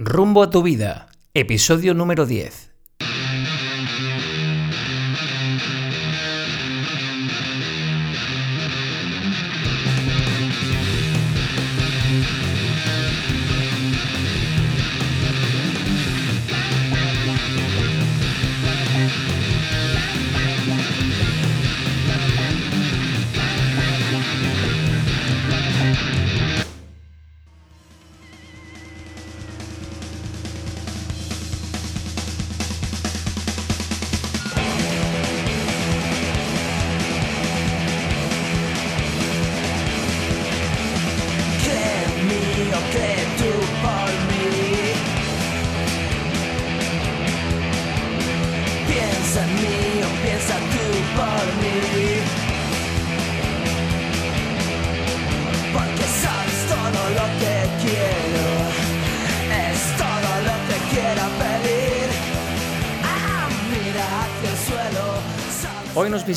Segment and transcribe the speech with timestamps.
[0.00, 2.70] Rumbo a tu vida, episodio número 10.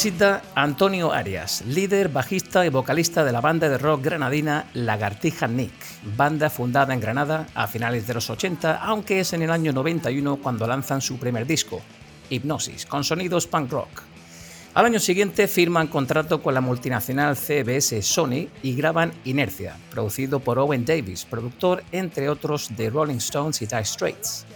[0.03, 5.71] Visita Antonio Arias, líder, bajista y vocalista de la banda de rock granadina Lagartija Nick,
[6.17, 10.37] banda fundada en Granada a finales de los 80, aunque es en el año 91
[10.37, 11.83] cuando lanzan su primer disco,
[12.31, 14.01] Hipnosis, con sonidos punk rock.
[14.73, 20.57] Al año siguiente firman contrato con la multinacional CBS Sony y graban Inercia, producido por
[20.57, 24.47] Owen Davis, productor entre otros de Rolling Stones y Dire Straits.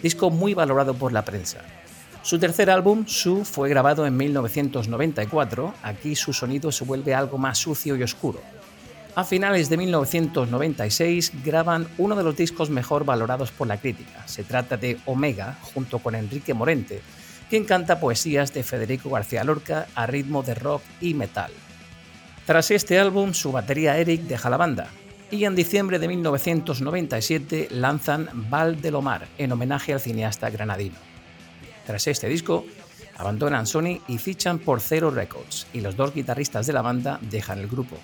[0.00, 1.81] Disco muy valorado por la prensa.
[2.22, 5.74] Su tercer álbum, Su, fue grabado en 1994.
[5.82, 8.40] Aquí su sonido se vuelve algo más sucio y oscuro.
[9.16, 14.26] A finales de 1996 graban uno de los discos mejor valorados por la crítica.
[14.26, 17.02] Se trata de Omega, junto con Enrique Morente,
[17.50, 21.50] quien canta poesías de Federico García Lorca a ritmo de rock y metal.
[22.46, 24.88] Tras este álbum, su batería Eric deja la banda,
[25.30, 31.11] y en diciembre de 1997 lanzan Val de Lomar en homenaje al cineasta granadino.
[31.86, 32.64] Tras este disco,
[33.16, 37.58] abandonan Sony y fichan por Zero Records, y los dos guitarristas de la banda dejan
[37.58, 37.96] el grupo.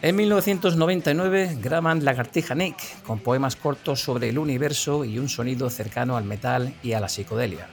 [0.00, 6.16] En 1999 graban Lagartija Nick, con poemas cortos sobre el universo y un sonido cercano
[6.16, 7.68] al metal y a la psicodelia.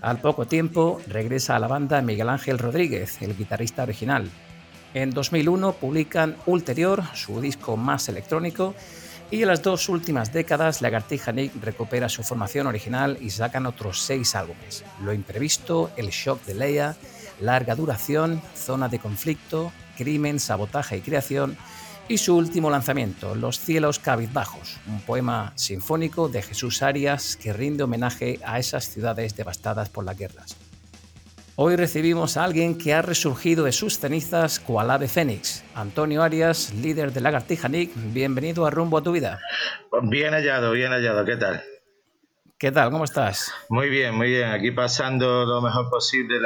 [0.00, 4.30] Al poco tiempo regresa a la banda Miguel Ángel Rodríguez, el guitarrista original.
[4.94, 8.76] En 2001 publican Ulterior, su disco más electrónico,
[9.30, 14.00] y en las dos últimas décadas, Lagartija Nick recupera su formación original y sacan otros
[14.00, 14.84] seis álbumes.
[15.02, 16.96] Lo imprevisto, El shock de Leia,
[17.40, 21.56] Larga duración, Zona de conflicto, Crimen, Sabotaje y creación,
[22.08, 27.84] y su último lanzamiento, Los cielos cabizbajos, un poema sinfónico de Jesús Arias que rinde
[27.84, 30.57] homenaje a esas ciudades devastadas por las guerras.
[31.60, 35.64] Hoy recibimos a alguien que ha resurgido de sus cenizas cual ave fénix.
[35.74, 39.40] Antonio Arias, líder de Lagartija Nick, bienvenido a Rumbo a tu vida.
[40.02, 41.60] Bien hallado, bien hallado, ¿qué tal?
[42.60, 42.92] ¿Qué tal?
[42.92, 43.52] ¿Cómo estás?
[43.70, 44.50] Muy bien, muy bien.
[44.50, 46.38] Aquí pasando lo mejor posible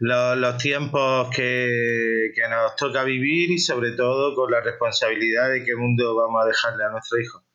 [0.00, 5.74] los, tiempos que, que nos toca vivir y sobre todo con la responsabilidad de qué
[5.74, 7.45] mundo vamos a dejarle a nuestro hijo.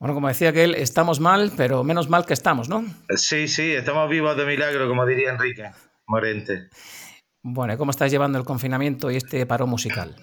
[0.00, 2.86] Bueno, como decía que él, estamos mal, pero menos mal que estamos, ¿no?
[3.16, 5.70] Sí, sí, estamos vivos de milagro, como diría Enrique
[6.06, 6.70] Morente.
[7.42, 10.16] Bueno, ¿cómo estás llevando el confinamiento y este paro musical?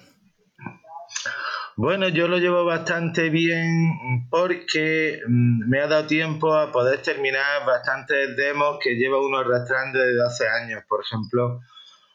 [1.76, 7.64] Bueno, yo lo llevo bastante bien porque mm, me ha dado tiempo a poder terminar
[7.64, 10.82] bastantes demos que lleva uno arrastrando desde hace años.
[10.88, 11.60] Por ejemplo,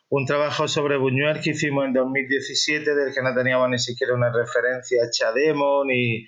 [0.10, 4.34] un trabajo sobre Buñuel que hicimos en 2017 del que no teníamos ni siquiera una
[4.34, 6.28] referencia hecha demo ni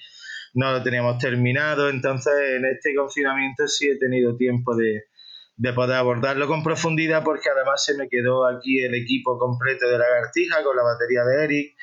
[0.55, 5.03] no lo teníamos terminado, entonces en este confinamiento sí he tenido tiempo de,
[5.73, 10.05] poder abordarlo con profundidad porque además se me quedó aquí el equipo completo de la
[10.09, 11.75] Lagartija con la batería de Eric,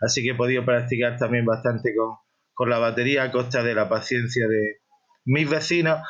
[0.00, 4.48] así que he podido practicar también bastante con, la batería a costa de la paciencia
[4.48, 4.80] de
[5.24, 6.00] mis vecinos,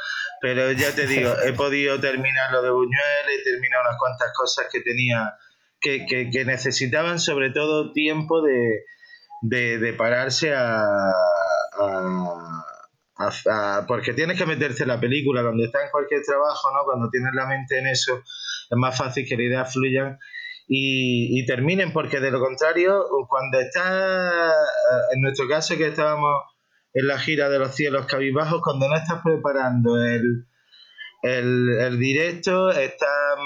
[0.41, 4.69] pero ya te digo, he podido terminar lo de Buñuel, he terminado unas cuantas cosas
[4.73, 5.35] que tenía,
[5.81, 8.85] que, que, necesitaban sobre todo tiempo de,
[9.43, 10.85] de pararse a
[13.87, 16.85] porque tienes que meterse en la película cuando estás en cualquier trabajo, ¿no?
[16.85, 20.19] Cuando tienes la mente en eso, es más fácil que las ideas fluyan
[20.69, 24.53] y, terminen, porque de lo contrario, cuando estás,
[25.15, 26.43] en nuestro caso que estábamos
[26.93, 30.47] en la gira de los cielos cabizbajos, cuando no estás preparando el,
[31.23, 33.37] el, directo, estás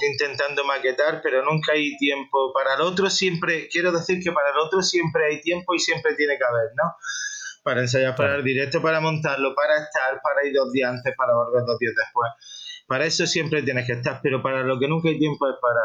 [0.00, 4.58] intentando maquetar, pero nunca hay tiempo para el otro, siempre, quiero decir que para el
[4.58, 6.94] otro siempre hay tiempo y siempre tiene que haber, ¿no?
[7.62, 11.34] para ensayar para el directo, para montarlo, para estar, para ir dos días antes, para
[11.34, 12.30] volver dos días después.
[12.86, 15.80] Para eso siempre tienes que estar, pero para lo que nunca hay tiempo es para,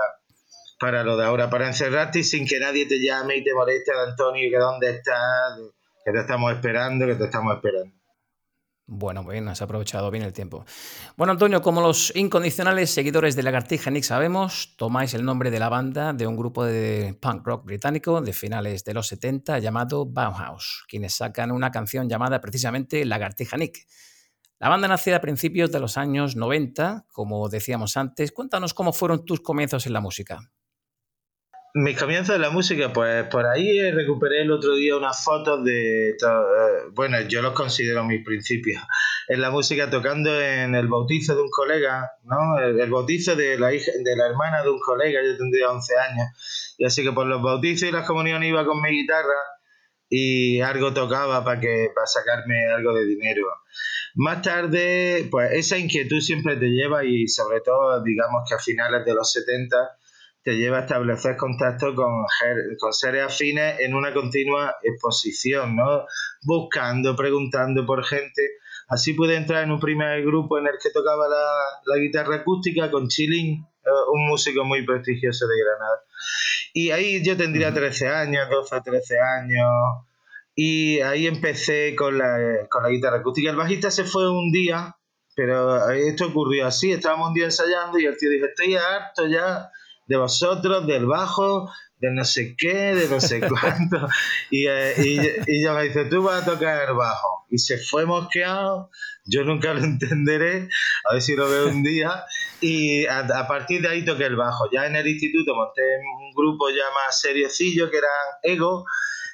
[0.79, 3.91] para lo de ahora, para encerrarte y sin que nadie te llame y te moleste,
[3.91, 5.59] Antonio, que dónde estás,
[6.03, 7.95] que te estamos esperando, que te estamos esperando.
[8.89, 10.65] Bueno, bien, has aprovechado bien el tiempo.
[11.17, 15.67] Bueno, Antonio, como los incondicionales seguidores de Lagartija Nick sabemos, tomáis el nombre de la
[15.67, 20.85] banda de un grupo de punk rock británico de finales de los 70 llamado Bauhaus,
[20.87, 23.85] quienes sacan una canción llamada precisamente Lagartija Nick.
[24.57, 28.31] La banda nació a principios de los años 90, como decíamos antes.
[28.31, 30.39] Cuéntanos cómo fueron tus comienzos en la música.
[31.79, 36.09] Mis comienzos de la música, pues por ahí recuperé el otro día unas fotos de.
[36.09, 36.15] Eh,
[36.93, 38.81] bueno, yo los considero mis principios.
[39.27, 42.57] En la música tocando en el bautizo de un colega, ¿no?
[42.57, 46.75] El, bautizo de la, hija, de la hermana de un colega, yo tendría 11 años.
[46.79, 49.37] Y así que por los bautizos y las comuniones iba con mi guitarra
[50.09, 53.43] y algo tocaba para, que, para sacarme algo de dinero.
[54.15, 59.05] Más tarde, pues esa inquietud siempre te lleva y sobre todo, digamos que a finales
[59.05, 59.77] de los 70
[60.47, 62.23] te lleva a establecer contacto con,
[62.79, 66.05] con seres afines en una continua exposición, ¿no?
[66.41, 68.51] Buscando, preguntando por gente.
[68.87, 73.09] Así pude entrar en un primer grupo en el que tocaba la, guitarra acústica con
[73.09, 75.99] Chilín, eh, un músico muy prestigioso de Granada.
[76.73, 79.69] Y ahí yo tendría 13 años, 12, 13 años.
[80.55, 82.37] Y ahí empecé con la,
[82.69, 83.49] con la guitarra acústica.
[83.49, 84.95] El bajista se fue un día,
[85.35, 86.93] pero esto ocurrió así.
[86.93, 89.69] Estábamos un día ensayando y el tío dijo, estoy harto ya
[90.07, 91.69] de vosotros, del bajo,
[91.99, 94.07] de no sé qué, de no sé cuánto.
[94.49, 94.93] y, eh,
[95.47, 97.45] y, yo me dice, tú vas a tocar el bajo.
[97.49, 98.89] Y se fue mosqueado,
[99.25, 100.69] yo nunca lo entenderé,
[101.09, 102.25] a ver si lo veo un día.
[102.61, 104.69] Y a, partir de ahí toqué el bajo.
[104.71, 105.81] Ya en el instituto monté
[106.19, 108.07] un grupo ya más seriecillo, que era
[108.43, 108.85] Ego,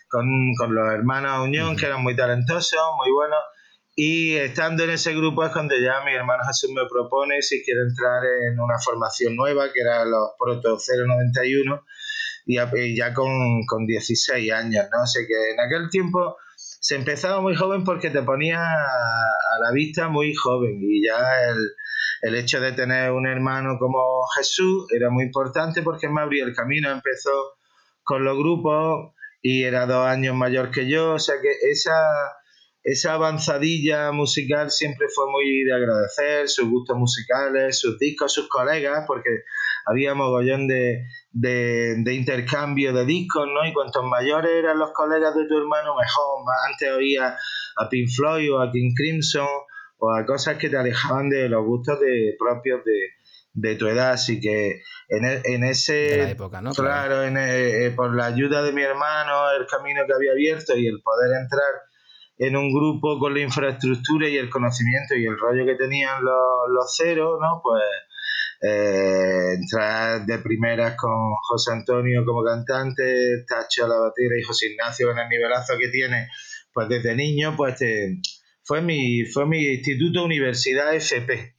[0.10, 3.40] con, con los hermanos Unión, que eran muy talentosos, muy buenos.
[3.96, 7.84] Y estando en ese grupo es cuando ya mi hermano Jesús me propone si quiero
[7.84, 11.86] entrar en una formación nueva, que era los Proto 091,
[12.46, 15.04] y ya con, con 16 años, ¿no?
[15.28, 20.34] que en aquel tiempo se empezaba muy joven porque te ponía a, la vista muy
[20.34, 21.20] joven y ya
[21.50, 21.74] el,
[22.24, 26.54] el hecho de tener un hermano como Jesús era muy importante porque me abría el
[26.54, 27.32] camino, empezó
[28.04, 31.94] con los grupos y era dos años mayor que yo, o sea que esa
[32.84, 39.06] esa avanzadilla musical siempre fue muy de agradecer, sus gustos musicales, sus discos, sus colegas,
[39.08, 39.30] porque
[39.86, 43.66] había mogollón de, de, intercambio de discos, ¿no?
[43.66, 46.44] Y cuantos mayores eran los colegas de tu hermano, mejor.
[46.70, 47.38] Antes oía
[47.78, 49.48] a Pink Floyd o a King Crimson
[49.98, 52.82] o a cosas que te alejaban de los gustos de, propios
[53.54, 54.12] de, tu edad.
[54.12, 56.32] Así que en, en ese...
[56.32, 56.72] época, ¿no?
[56.74, 61.02] Claro, eh, por la ayuda de mi hermano, el camino que había abierto y el
[61.02, 61.93] poder entrar
[62.38, 66.70] en un grupo con la infraestructura y el conocimiento y el rollo que tenían los,
[66.70, 67.62] los ceros, ¿no?
[67.62, 67.84] Pues
[68.62, 71.12] eh, entrar de primeras con
[71.48, 75.90] José Antonio como cantante, Tacho a la batería y José Ignacio con el nivelazo que
[75.90, 76.30] tiene,
[76.74, 77.80] pues desde niño, pues
[78.64, 81.56] fue mi fue mi instituto universidad FP.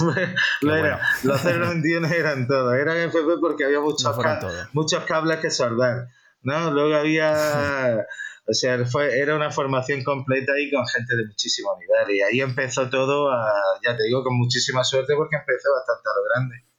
[0.62, 4.12] Los 091 eran todos, eran FP porque había muchos,
[4.72, 6.08] muchos cables que soldar.
[6.42, 6.70] ¿no?
[6.70, 8.06] Luego había
[8.50, 12.16] O sea, fue, era una formación completa y con gente de muchísimo nivel.
[12.16, 13.30] Y ahí empezó todo,
[13.84, 16.70] ya te digo, con muchísima suerte porque empezó bastante a lo grande.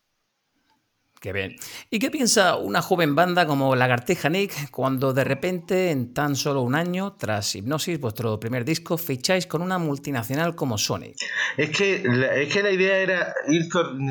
[1.21, 1.55] Qué bien.
[1.91, 6.61] ¿Y qué piensa una joven banda como Lagartija Nick cuando de repente, en tan solo
[6.61, 11.13] un año, tras Hipnosis, vuestro primer disco, ficháis con una multinacional como Sony?
[11.57, 12.03] Es que,
[12.37, 13.69] es que la idea era ir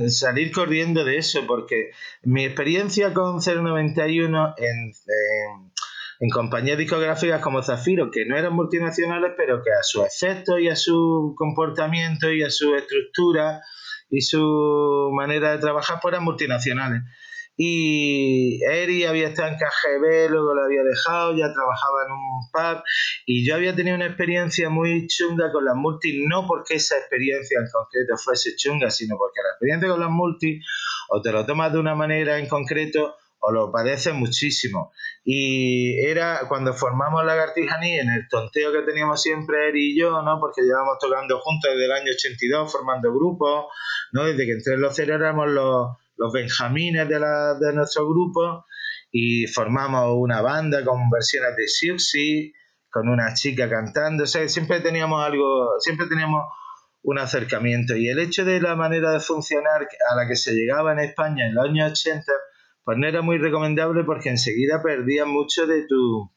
[0.08, 1.90] salir corriendo de eso, porque
[2.22, 5.72] mi experiencia con 091 en en
[6.28, 10.76] compañías discográficas como Zafiro, que no eran multinacionales, pero que a su efecto y a
[10.76, 13.62] su comportamiento y a su estructura
[14.10, 17.02] y su manera de trabajar, pues eran multinacionales.
[17.56, 22.82] Y Eri había estado en KGB, luego lo había dejado, ya trabajaba en un pub
[23.26, 27.58] y yo había tenido una experiencia muy chunga con las multis, no porque esa experiencia
[27.60, 30.64] en concreto fuese chunga, sino porque la experiencia con las multis
[31.10, 34.92] o te lo tomas de una manera en concreto o lo padece muchísimo.
[35.24, 40.38] Y era cuando formamos Lagartijaní, en el tonteo que teníamos siempre él y yo, ¿no?
[40.38, 43.66] Porque llevamos tocando juntos desde el año 82, formando grupos,
[44.12, 44.24] ¿no?
[44.24, 48.66] Desde que entre los cero éramos los, los benjamines de, la, de nuestro grupo
[49.10, 52.52] y formamos una banda con versiones de Siuxi,
[52.90, 56.44] con una chica cantando, o sea, siempre teníamos algo, siempre teníamos
[57.02, 60.92] un acercamiento y el hecho de la manera de funcionar a la que se llegaba
[60.92, 62.32] en España en los años 80
[62.84, 66.30] pues no era muy recomendable porque enseguida perdías mucho de tu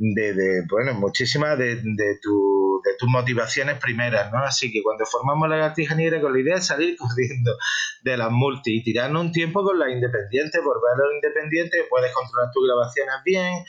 [0.00, 4.38] de, bueno, muchísimas de, de, tu, de tus motivaciones primeras, ¿no?
[4.38, 7.56] Así que cuando formamos la gatija negra con la idea de salir corriendo
[8.02, 12.12] de las multi y tirarnos un tiempo con las independientes, por ver los independientes, puedes
[12.14, 13.64] controlar tus grabaciones bien,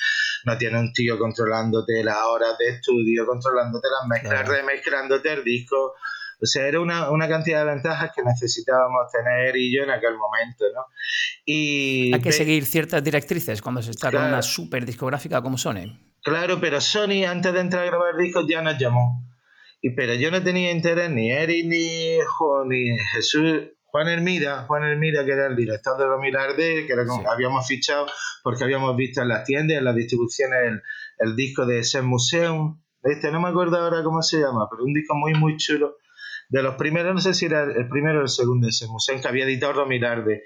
[0.46, 5.96] no tienes un tío controlándote las horas de estudio, controlándote las mezclas, remezclándote el disco.
[6.42, 10.18] O sea, era una, una, cantidad de ventajas que necesitábamos tener y yo en aquel
[10.18, 10.86] momento, ¿no?
[11.46, 16.00] Y Hay que seguir ciertas directrices cuando se está con una super discográfica como Sony.
[16.24, 19.24] Claro, pero Sony antes de entrar a grabar discos ya nos llamó.
[19.82, 22.18] Y, pero yo no tenía interés ni Eric, ni,
[22.68, 27.30] ni Jesús, Juan Hermida, Juan Hermida, que era el director de Romilarde, que era como,
[27.30, 28.08] habíamos fichado
[28.44, 30.82] porque habíamos visto en las tiendas, en las distribuciones, el,
[31.20, 32.82] el disco de ese Museum.
[33.04, 35.98] Este, no me acuerdo ahora cómo se llama, pero un disco muy, muy chulo.
[36.52, 39.28] De los primeros, no sé si era el primero o el segundo ese Museum que
[39.28, 40.44] había editado Romilarde.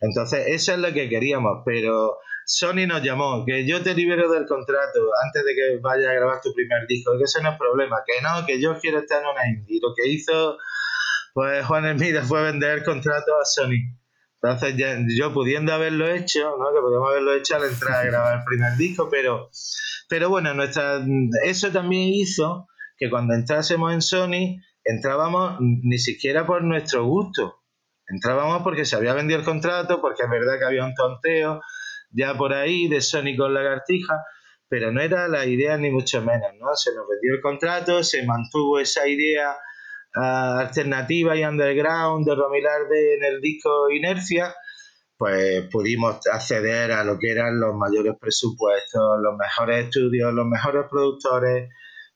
[0.00, 4.46] Entonces, eso es lo que queríamos, pero Sony nos llamó, que yo te libero del
[4.46, 7.96] contrato antes de que vayas a grabar tu primer disco, que eso no es problema,
[8.06, 9.80] que no, que yo quiero estar en una indie.
[9.82, 10.56] Lo que hizo
[11.34, 13.94] pues Juan Hermida fue vender el contrato a Sony.
[14.40, 14.74] Entonces
[15.16, 16.72] yo pudiendo haberlo hecho, ¿no?
[16.72, 19.50] que podíamos haberlo hecho al entrar a grabar el primer disco, pero,
[20.08, 21.00] pero bueno, nuestra,
[21.44, 27.62] eso también hizo que cuando entrásemos en Sony entrábamos ni siquiera por nuestro gusto,
[28.08, 31.60] entrábamos porque se había vendido el contrato, porque es verdad que había un tonteo,
[32.10, 34.14] ya por ahí de Sony con Lagartija,
[34.68, 36.74] pero no era la idea ni mucho menos, ¿no?
[36.74, 39.56] Se nos vendió el contrato, se mantuvo esa idea
[40.16, 44.54] uh, alternativa y underground de Romilarde en el disco Inercia,
[45.16, 50.84] pues pudimos acceder a lo que eran los mayores presupuestos, los mejores estudios, los mejores
[50.88, 51.70] productores,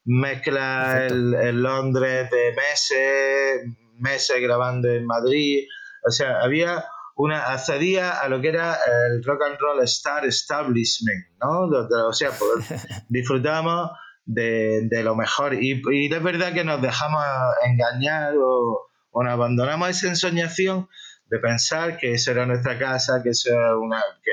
[0.04, 3.62] mezcla en Londres de meses,
[3.98, 5.66] meses grabando en Madrid,
[6.06, 8.78] o sea, había una accedía a lo que era
[9.10, 11.68] el rock and roll star establishment, ¿no?
[12.08, 12.66] O sea, pues,
[13.08, 13.90] disfrutamos
[14.24, 15.54] de, lo mejor.
[15.54, 17.22] Y, y, es verdad que nos dejamos
[17.64, 20.88] engañar o, o, nos abandonamos esa ensoñación
[21.26, 24.02] de pensar que eso era nuestra casa, que eso era una...
[24.22, 24.30] que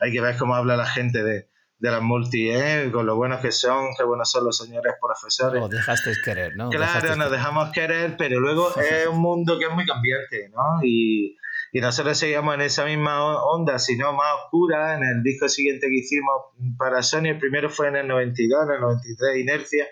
[0.00, 1.48] hay que ver cómo habla la gente de,
[1.82, 2.90] de las multi, ¿eh?
[2.92, 5.60] con lo buenos que son, qué buenos son los señores profesores.
[5.60, 6.70] Nos dejaste querer, ¿no?
[6.70, 10.78] Claro, nos dejamos querer, pero luego es un mundo que es muy cambiante, ¿no?
[10.84, 11.36] Y,
[11.72, 15.96] y nosotros seguíamos en esa misma onda, sino más oscura, en el disco siguiente que
[15.96, 16.36] hicimos
[16.78, 19.88] para Sony, el primero fue en el 92, en el 93 Inercia,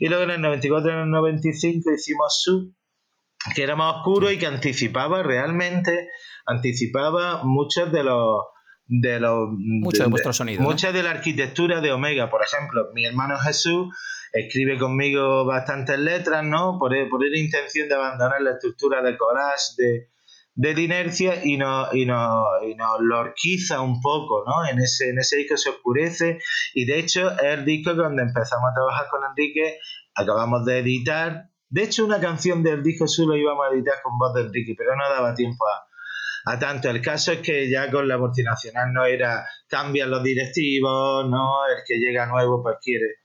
[0.00, 2.74] y luego en el 94, en el 95 hicimos Su,
[3.54, 6.10] que era más oscuro y que anticipaba realmente,
[6.44, 8.42] anticipaba muchos de los
[8.86, 12.30] de los mucho de, vuestro sonido mucha de la arquitectura de Omega.
[12.30, 13.94] Por ejemplo mi hermano Jesús
[14.32, 19.74] escribe conmigo bastantes letras no por, por la intención de abandonar la estructura de collage
[19.78, 20.10] de,
[20.54, 24.66] de inercia y nos, y, nos, y nos lorquiza un poco, ¿no?
[24.68, 26.38] En ese, en ese disco se oscurece
[26.74, 29.78] y de hecho es el disco donde empezamos a trabajar con Enrique,
[30.14, 34.34] acabamos de editar, de hecho una canción del disco solo íbamos a editar con voz
[34.34, 35.86] de Enrique, pero no daba tiempo a,
[36.44, 36.90] a tanto.
[36.90, 41.82] El caso es que ya con la multinacional no era cambian los directivos, no, el
[41.86, 43.24] que llega nuevo pues quiere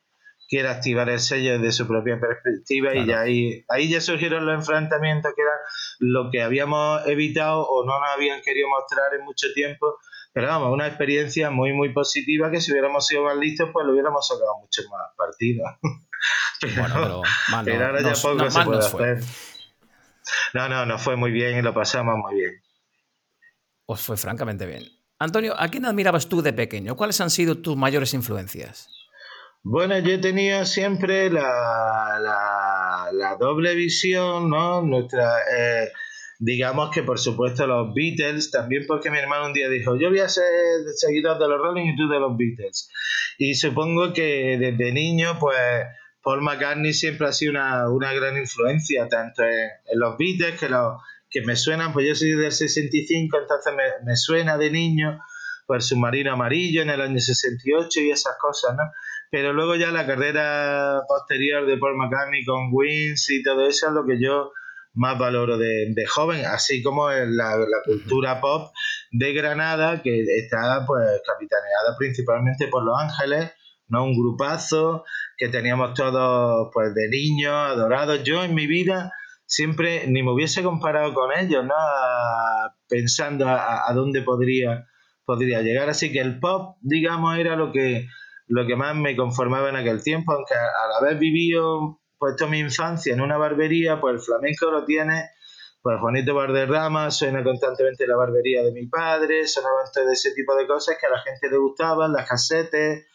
[0.50, 4.56] quiere activar el sello desde su propia perspectiva y ya ahí, ahí ya surgieron los
[4.56, 5.58] enfrentamientos que eran
[6.00, 9.98] lo que habíamos evitado o no nos habían querido mostrar en mucho tiempo.
[10.34, 13.94] Pero vamos, una experiencia muy, muy positiva que si hubiéramos sido más listos, pues lo
[13.94, 15.66] hubiéramos sacado mucho más partido.
[16.62, 17.22] pero,
[17.64, 19.20] pero, ahora ya poco se puede hacer.
[20.54, 22.62] No, no, nos fue muy bien y lo pasamos muy bien.
[23.92, 24.84] Os fue francamente bien.
[25.18, 26.96] Antonio, ¿a quién admirabas tú de pequeño?
[26.96, 28.88] ¿Cuáles han sido tus mayores influencias?
[29.64, 32.20] Bueno, yo tenido siempre la,
[33.12, 34.84] la, doble visión, ¿no?
[34.84, 35.90] Nuestra, eh,
[36.38, 40.20] digamos que por supuesto los Beatles, también porque mi hermano un día dijo, yo voy
[40.20, 40.44] a ser
[40.96, 42.92] seguidor de los Rolling y tú de los Beatles.
[43.40, 45.58] Y supongo que desde niño, pues
[46.22, 50.94] Paul McCartney siempre ha sido una, una gran influencia, tanto en, los Beatles que, los,
[51.30, 55.20] que me suenan, pues yo soy del 65, entonces me, me suena de niño,
[55.68, 58.84] pues el submarino amarillo en el año 68 y esas cosas, ¿no?
[59.32, 63.94] pero luego ya la carrera posterior de Paul McCartney con Wins y todo eso es
[63.94, 64.52] lo que yo
[64.94, 67.26] más valoro de, joven, así como la,
[67.58, 68.72] la cultura pop
[69.12, 73.52] de Granada, que está pues capitaneada principalmente por Los Ángeles,
[73.88, 74.04] ¿no?
[74.04, 75.06] Un grupazo
[75.38, 78.24] que teníamos todos pues de niños, adorados.
[78.24, 79.14] Yo en mi vida
[79.50, 81.74] siempre ni me hubiese comparado con ellos, ¿no?
[82.88, 84.88] pensando a, a, dónde podría,
[85.26, 85.90] podría llegar.
[85.90, 88.08] Así que el pop, digamos, era lo que
[88.50, 92.60] lo que más me conformaba en aquel tiempo, aunque al haber vivido pues toda mi
[92.60, 95.30] infancia en una barbería, pues el flamenco lo tiene,
[95.82, 100.68] pues Juanito Valderrama suena constantemente la barbería de mi padre, sonaban todo ese tipo de
[100.68, 103.06] cosas que a la gente le gustaban, las casetes,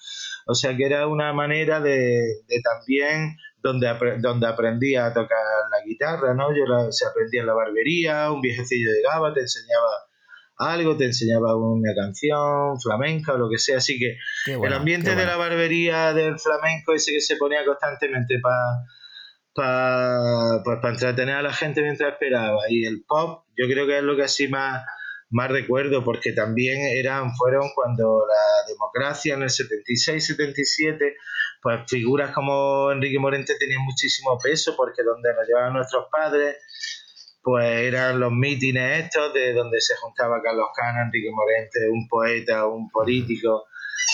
[0.47, 5.39] O sea que era una manera de, también donde, donde aprendía a tocar
[5.71, 6.55] la guitarra, ¿no?
[6.55, 9.89] Yo se aprendía en la barbería, un viejecillo llegaba, te enseñaba
[10.57, 13.79] algo, te enseñaba una canción flamenca o lo que sea.
[13.79, 18.85] Así que el ambiente de la barbería del flamenco, ese que se ponía constantemente para
[19.55, 22.61] para pues, entretener a la gente mientras esperaba.
[22.69, 24.85] Y el pop, yo creo que es lo que así más,
[25.31, 31.15] más recuerdo, porque también eran, fueron cuando la democracia en el 76-77,
[31.65, 36.59] pues figuras como Enrique Morente tenían muchísimo peso, porque donde nos llevaban nuestros padres,
[37.43, 42.67] pues eran los mítines estos, de donde se juntaba Carlos Cana, Enrique Morente, un poeta,
[42.67, 43.65] un político,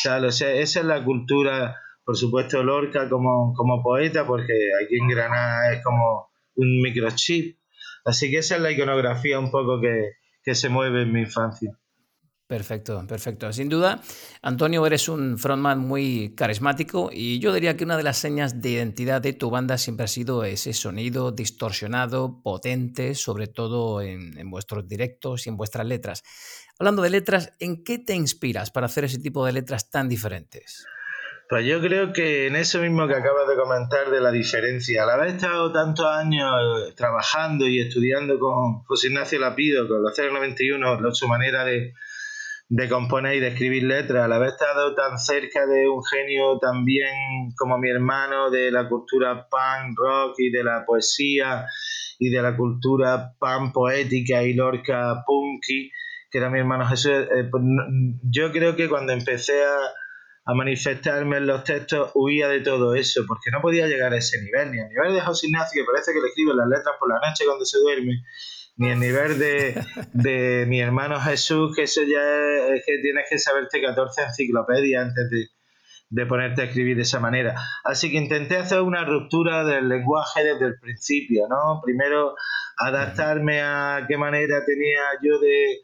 [0.04, 4.52] tal, o sea, esa es la cultura por supuesto Lorca como, como poeta, porque
[4.82, 7.58] aquí en Granada es como un microchip.
[8.04, 11.70] Así que esa es la iconografía un poco que, que se mueve en mi infancia.
[12.50, 13.52] Perfecto, perfecto.
[13.52, 14.00] Sin duda,
[14.42, 18.70] Antonio, eres un frontman muy carismático y yo diría que una de las señas de
[18.70, 24.50] identidad de tu banda siempre ha sido ese sonido distorsionado, potente, sobre todo en, en,
[24.50, 26.24] vuestros directos y en vuestras letras.
[26.76, 30.84] Hablando de letras, ¿en qué te inspiras para hacer ese tipo de letras tan diferentes?
[31.48, 35.10] Pues yo creo que en eso mismo que acabas de comentar de la diferencia, al
[35.10, 36.50] haber estado tantos años
[36.96, 41.94] trabajando y estudiando con José Ignacio Lapido, con los 091, su manera de,
[42.70, 47.52] de componer y de escribir letras, al haber estado tan cerca de un genio también
[47.58, 51.66] como mi hermano de la cultura punk, rock y de la poesía
[52.20, 55.90] y de la cultura pan poética y lorca punky,
[56.30, 57.64] que era mi hermano Jesús, eh, pues,
[58.30, 59.76] yo creo que cuando empecé a
[60.50, 64.40] a manifestarme en los textos, huía de todo eso, porque no podía llegar a ese
[64.42, 67.08] nivel, ni a nivel de José Ignacio, que parece que le escribe las letras por
[67.08, 68.24] la noche cuando se duerme,
[68.76, 73.38] ni a nivel de, de mi hermano Jesús, que eso ya es, que tienes que
[73.38, 75.46] saberte 14 enciclopedias antes de,
[76.08, 77.54] de ponerte a escribir de esa manera.
[77.84, 81.80] Así que intenté hacer una ruptura del lenguaje desde el principio, ¿no?
[81.84, 82.34] Primero
[82.78, 85.80] adaptarme a qué manera tenía yo de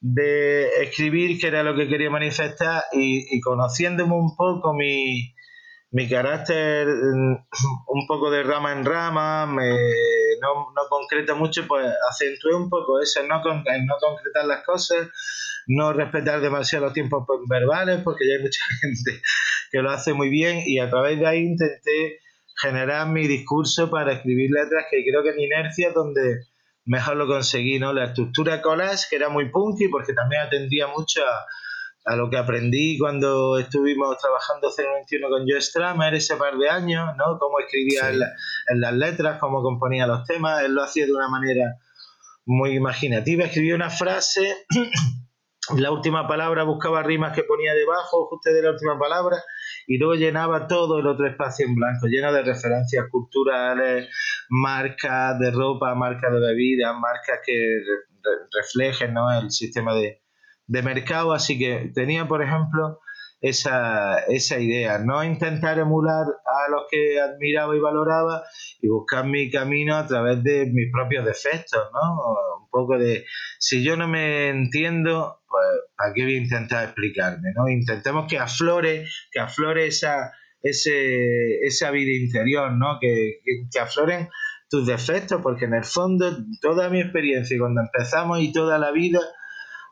[0.00, 5.34] de escribir, que era lo que quería manifestar, y, conociéndome un poco mi,
[5.90, 7.46] mi carácter mm,
[7.88, 9.70] un poco de rama en rama, me,
[10.40, 15.08] no, no concreta mucho, pues acentué un poco eso, no, no concretar las cosas,
[15.66, 19.22] no respetar demasiado los tiempos verbales, porque ya hay mucha gente
[19.70, 22.20] que lo hace muy bien, y a través de ahí intenté
[22.58, 26.46] generar mi discurso para escribir letras que creo que en inercia donde
[26.86, 27.92] mejor lo conseguí, ¿no?
[27.92, 31.46] La estructura collage, que era muy punky, porque también atendía mucho a,
[32.14, 37.36] lo que aprendí cuando estuvimos trabajando 021 con Joe Stramer ese par de años, ¿no?
[37.38, 41.78] Cómo escribía en, las letras, cómo componía los temas, él lo hacía de una manera
[42.44, 44.66] muy imaginativa, escribía una frase,
[45.76, 49.42] la última palabra buscaba rimas que ponía debajo, justo de la última palabra,
[49.88, 54.08] y luego llenaba todo el otro espacio en blanco, lleno de referencias culturales,
[54.48, 57.80] marcas de ropa, marcas de bebidas, marcas que
[58.52, 59.32] reflejen ¿no?
[59.36, 60.22] el sistema de,
[60.66, 61.32] de mercado.
[61.32, 63.00] Así que tenía, por ejemplo,
[63.40, 68.44] esa, esa idea, no intentar emular a los que admiraba y valoraba
[68.80, 72.62] y buscar mi camino a través de mis propios defectos, ¿no?
[72.62, 73.24] Un poco de,
[73.58, 77.68] si yo no me entiendo, pues ¿para qué voy a intentar explicarme, ¿no?
[77.68, 82.98] Intentemos que aflore, que aflore esa, ese, esa vida interior, ¿no?
[83.00, 84.28] Que, que, que afloren
[84.68, 89.20] tus defectos, porque en el fondo toda mi experiencia cuando empezamos y toda la vida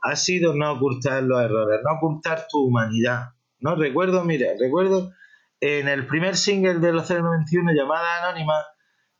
[0.05, 3.31] ha sido no ocultar los errores, no ocultar tu humanidad.
[3.59, 5.13] No recuerdo, mira, recuerdo
[5.61, 8.63] en el primer single de los 091, llamada Anónima,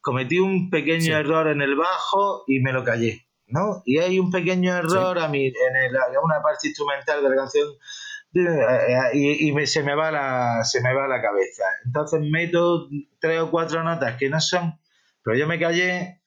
[0.03, 3.83] cometí un pequeño error en el bajo y me lo callé, ¿no?
[3.87, 5.55] Y hay un pequeño error a mí en,
[6.23, 7.67] una parte instrumental de la canción
[9.15, 11.65] y, y se me va la se me va la cabeza.
[11.87, 12.89] Entonces meto
[13.21, 14.79] tres o cuatro notas que no son,
[15.23, 16.21] pero yo me callé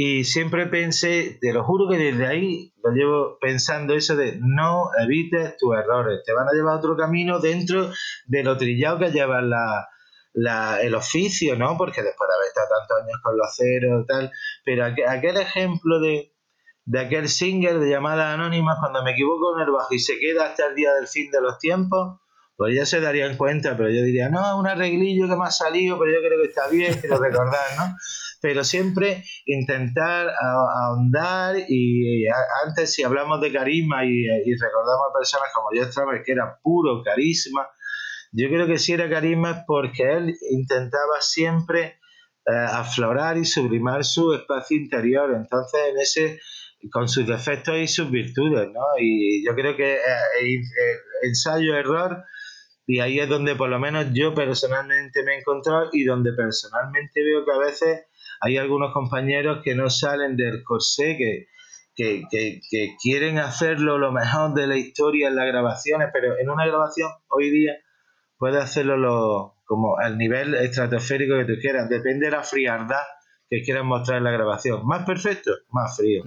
[0.00, 4.90] y siempre pensé, te lo juro que desde ahí lo llevo pensando eso de no
[4.96, 7.90] evites tus errores, te van a llevar a otro camino dentro
[8.26, 11.76] de lo trillado que lleva la, el oficio, ¿no?
[11.76, 14.30] Porque después de haber estado tantos años con los ceros tal,
[14.64, 16.32] pero aquel, ejemplo de,
[16.84, 20.46] de aquel single de llamada anónima, cuando me equivoco en el bajo y se queda
[20.46, 22.20] hasta el día del fin de los tiempos,
[22.58, 25.96] pues ya se darían cuenta, pero yo diría, no, un arreglillo que me ha salido,
[25.96, 27.96] pero yo creo que está bien, quiero recordar, ¿no?
[28.42, 32.26] Pero siempre intentar ahondar y,
[32.66, 37.00] antes si hablamos de carisma y, recordamos a personas como yo estaba, que era puro
[37.04, 37.68] carisma,
[38.32, 42.00] yo creo que si era carisma es porque él intentaba siempre
[42.44, 46.40] eh, aflorar y sublimar su espacio interior, entonces en ese
[46.90, 48.82] con sus defectos y sus virtudes, ¿no?
[49.00, 50.60] Y yo creo que eh,
[51.22, 52.24] ensayo-error
[52.88, 57.22] y ahí es donde por lo menos yo personalmente me he encontrado y donde personalmente
[57.22, 58.06] veo que a veces
[58.40, 61.48] hay algunos compañeros que no salen del corsé, que,
[61.94, 66.64] que, que, quieren hacerlo lo mejor de la historia en las grabaciones, pero en una
[66.64, 67.74] grabación hoy día
[68.38, 73.02] puedes hacerlo lo, como al nivel estratosférico que tú quieras, depende de la frialdad
[73.50, 74.86] que quieras mostrar en la grabación.
[74.86, 76.24] Más perfecto, más frío.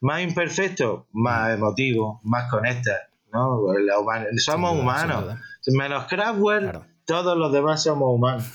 [0.00, 3.11] Más imperfecto, más emotivo, más conecta.
[3.32, 3.60] ¿No?
[4.38, 5.36] somos humanos.
[5.66, 8.46] Menos Kraftwerk, todos los demás somos humanos.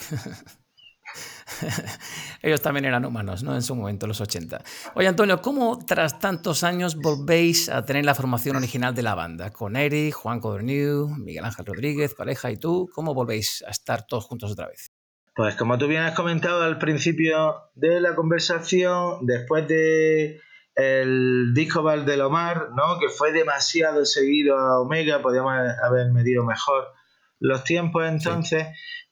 [2.41, 3.55] Ellos también eran humanos, ¿no?
[3.55, 4.61] En su momento, los 80.
[4.95, 9.51] Oye, Antonio, ¿cómo tras tantos años volvéis a tener la formación original de la banda?
[9.51, 14.25] Con Eric, Juan Codernew, Miguel Ángel Rodríguez, Pareja y tú, ¿cómo volvéis a estar todos
[14.25, 14.91] juntos otra vez?
[15.35, 20.41] Pues como tú bien has comentado al principio de la conversación, después de
[20.77, 22.99] el disco Valdelomar, ¿no?
[22.99, 26.87] que fue demasiado seguido a Omega, podríamos haber medido mejor
[27.39, 28.67] los tiempos entonces,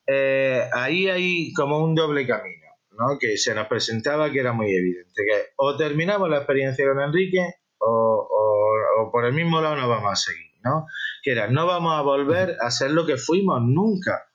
[0.08, 3.18] eh, ahí hay como un doble camino, ¿no?
[3.20, 7.56] Que se nos presentaba que era muy evidente, que o terminamos la experiencia con Enrique
[7.80, 10.88] o, por el mismo lado no vamos a seguir, ¿no?
[11.24, 14.28] Que era, no vamos a volver a ser lo que fuimos nunca,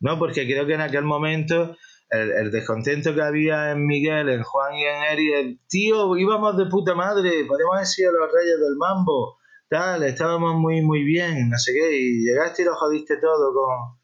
[0.00, 0.18] ¿no?
[0.18, 1.76] Porque creo que en aquel momento
[2.10, 6.66] el, descontento que había en Miguel, en Juan y en Eri, el tío, íbamos de
[6.66, 11.58] puta madre, podemos haber sido los reyes del mambo, tal, estábamos muy, muy bien, no
[11.58, 14.00] sé qué, y llegaste y lo jodiste todo con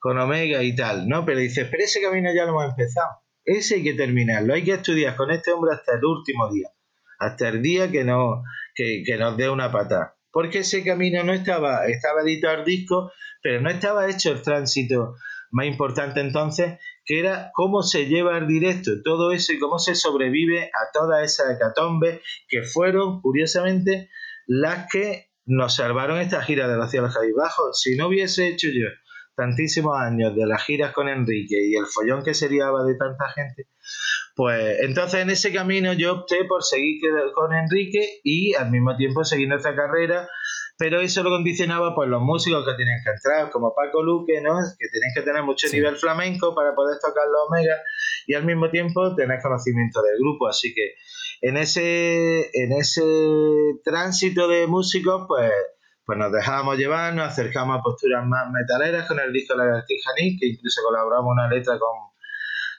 [0.00, 1.24] con Omega y tal, ¿no?
[1.24, 3.20] Pero dices, pero ese camino ya lo hemos empezado.
[3.44, 6.68] Ese hay que terminarlo, hay que estudiar con este hombre hasta el último día,
[7.18, 8.42] hasta el día que, no,
[8.74, 10.16] que, nos dé una patada.
[10.32, 15.16] Porque ese camino no estaba, estaba editado el disco, pero no estaba hecho el tránsito
[15.50, 19.94] más importante entonces, que era cómo se lleva el directo, todo eso y cómo se
[19.94, 24.10] sobrevive a toda esa hecatombe que fueron, curiosamente,
[24.46, 27.80] las que nos salvaron esta gira de los cielos bajos.
[27.80, 28.88] Si no hubiese hecho yo
[29.34, 33.28] tantísimos años de las giras con Enrique y el follón que se liaba de tanta
[33.30, 33.68] gente,
[34.36, 37.00] pues entonces en ese camino yo opté por seguir
[37.34, 40.28] con Enrique y al mismo tiempo seguir nuestra carrera,
[40.80, 44.54] pero eso lo condicionaba pues los músicos que tienen que entrar, como Paco Luque, ¿no?
[44.78, 47.76] que tienen que tener mucho nivel flamenco para poder tocar los Omega
[48.26, 50.94] y al mismo tiempo tener conocimiento del grupo, así que
[51.42, 53.04] en ese, en ese
[53.84, 55.52] tránsito de músicos, pues
[56.06, 60.10] pues nos dejábamos llevar, nos acercamos a posturas más metaleras con el disco La Lagartija
[60.16, 62.10] que incluso colaboramos una letra con,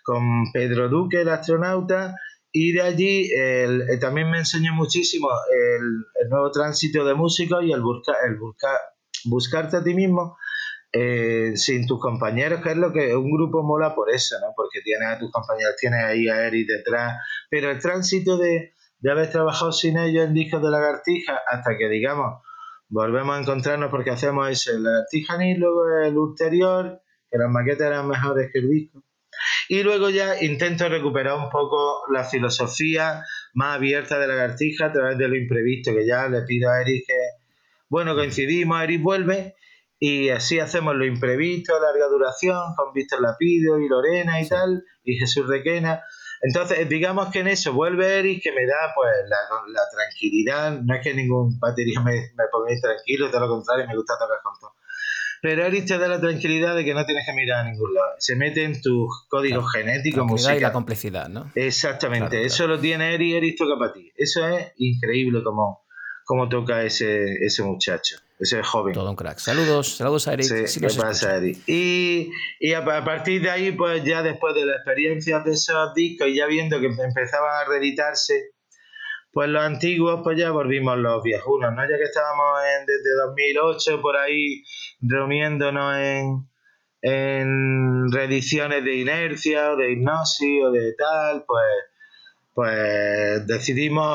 [0.04, 2.16] con Pedro Duque, el astronauta,
[2.52, 7.72] y de allí el, eh, también me enseñó muchísimo el, nuevo tránsito de músicos y
[7.72, 8.38] el, buscar el
[9.26, 10.38] buscarte a ti mismo
[10.94, 14.48] eh, sin tus compañeros, que es lo que un grupo mola por eso, ¿no?
[14.56, 17.18] Porque tienes a tus compañeros, tienes ahí a Eric detrás,
[17.50, 21.88] pero el tránsito de, de haber trabajado sin ellos en discos de lagartija hasta que,
[21.88, 22.42] digamos,
[22.90, 28.08] volvemos a encontrarnos porque hacemos ese, el y luego el ulterior, que las maquetas eran
[28.08, 29.02] mejores que el disco.
[29.70, 34.92] Y luego ya intento recuperar un poco la filosofía más abierta de la lagartija a
[34.92, 37.14] través de lo imprevisto, que ya le pido a Eric que,
[37.90, 39.56] bueno, coincidimos, Eric vuelve
[40.00, 45.16] y así hacemos lo imprevisto, larga duración, con Víctor Lapido y Lorena y tal, y
[45.16, 46.04] Jesús Requena.
[46.42, 50.80] Entonces, digamos que en eso vuelve Eric, que me da pues la, tranquilidad.
[50.82, 54.40] No es que ningún batería me, me ponga tranquilo, de lo contrario, me gusta tocar
[54.44, 54.74] con todo.
[55.42, 58.10] Pero Eric te da la tranquilidad de que no tienes que mirar a ningún lado.
[58.20, 60.56] Se mete en tus códigos genéticos, música.
[60.56, 61.52] y la complicidad, ¿no?
[61.56, 62.46] Exactamente.
[62.46, 64.12] eso lo tiene Eric, Eric toca para ti.
[64.16, 65.84] Eso es increíble como,
[66.26, 68.94] como toca ese, ese muchacho ese joven.
[68.94, 69.38] Todo un crack.
[69.38, 70.68] Saludos, saludos a Eric.
[70.68, 71.60] Sí, ¿qué pasa, Eric?
[71.68, 76.28] Y, y a, partir de ahí, pues ya después de la experiencia de esos discos
[76.28, 78.52] y ya viendo que empezaban a reeditarse,
[79.32, 81.82] pues los antiguos, pues ya volvimos los viejunos, ¿no?
[81.84, 84.64] Ya que estábamos en, desde 2008 por ahí
[85.02, 86.50] reuniéndonos en,
[87.02, 91.66] en reediciones de inercia o de hipnosis o de tal, pues
[92.54, 94.06] pues decidimos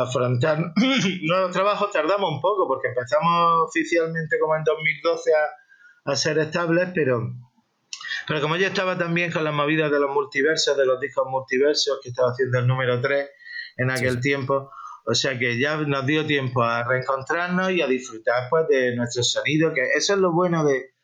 [0.00, 0.58] afrontar
[1.22, 1.90] nuevos trabajos.
[1.90, 7.22] Tardamos un poco porque empezamos oficialmente como en 2012 a, a ser estables, pero,
[8.28, 11.98] pero como yo estaba también con las movidas de los multiversos, de los discos multiversos,
[12.02, 13.30] que estaba haciendo el número 3
[13.76, 14.70] en aquel tiempo,
[15.04, 19.22] o sea que ya nos dio tiempo a reencontrarnos y a disfrutar pues de nuestro
[19.22, 20.94] sonido, que eso es lo bueno de,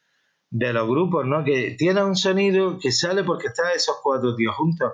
[0.50, 1.44] de los grupos, ¿no?
[1.44, 4.92] Que tiene un sonido que sale porque están esos cuatro tíos juntos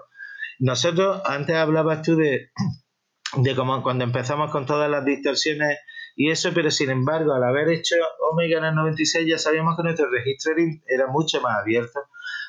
[0.58, 2.50] nosotros, antes hablabas tú de,
[3.36, 5.78] de como cuando empezamos con todas las distorsiones
[6.16, 7.94] y eso, pero sin embargo, al haber hecho
[8.32, 10.52] Omega en el 96 ya sabíamos que nuestro registro
[10.88, 12.00] era mucho más abierto.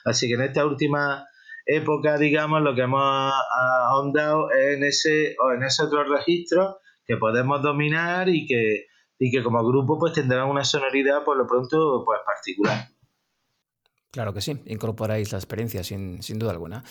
[0.06, 1.28] Así que en esta última
[1.70, 3.34] época, digamos, lo que hemos
[3.90, 8.88] ahondado es en ese, o en ese otro registro que podemos dominar y que,
[9.20, 12.88] y que como grupo pues tendrán una sonoridad por lo pronto pues particular.
[14.12, 16.84] Claro que sí, incorporáis la experiencia sin, sin duda alguna.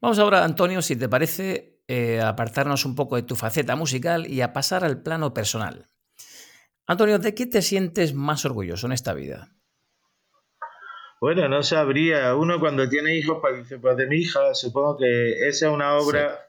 [0.00, 4.26] Vamos ahora, Antonio, si te parece, eh, a apartarnos un poco de tu faceta musical
[4.26, 5.88] y a pasar al plano personal.
[6.86, 9.53] Antonio, ¿de qué te sientes más orgulloso en esta vida?
[11.20, 12.34] Bueno, no sabría.
[12.34, 15.96] Uno cuando tiene hijos, pues dice, pues de mi hija, supongo que esa es una
[15.96, 16.46] obra,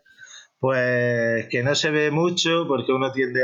[0.60, 3.41] pues que no se ve mucho porque uno tiende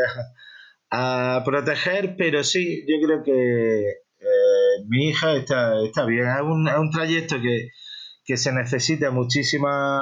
[0.91, 6.27] a, proteger, pero sí, yo creo que eh, mi hija está, está bien.
[6.27, 7.69] Es un, es un trayecto que,
[8.25, 10.01] que se necesita muchísima,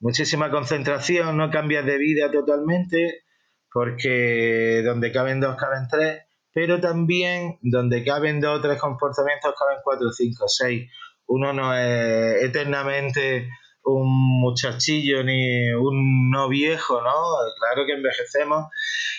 [0.00, 3.24] muchísima concentración, no cambias de vida totalmente,
[3.72, 6.22] porque donde caben dos, caben tres,
[6.54, 10.90] pero también donde caben dos o tres comportamientos, caben cuatro, cinco, seis.
[11.26, 13.48] Uno no es eternamente
[13.84, 17.12] un muchachillo ni un no viejo, ¿no?
[17.58, 18.66] Claro que envejecemos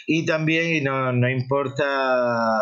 [0.05, 2.61] y también y no, no importa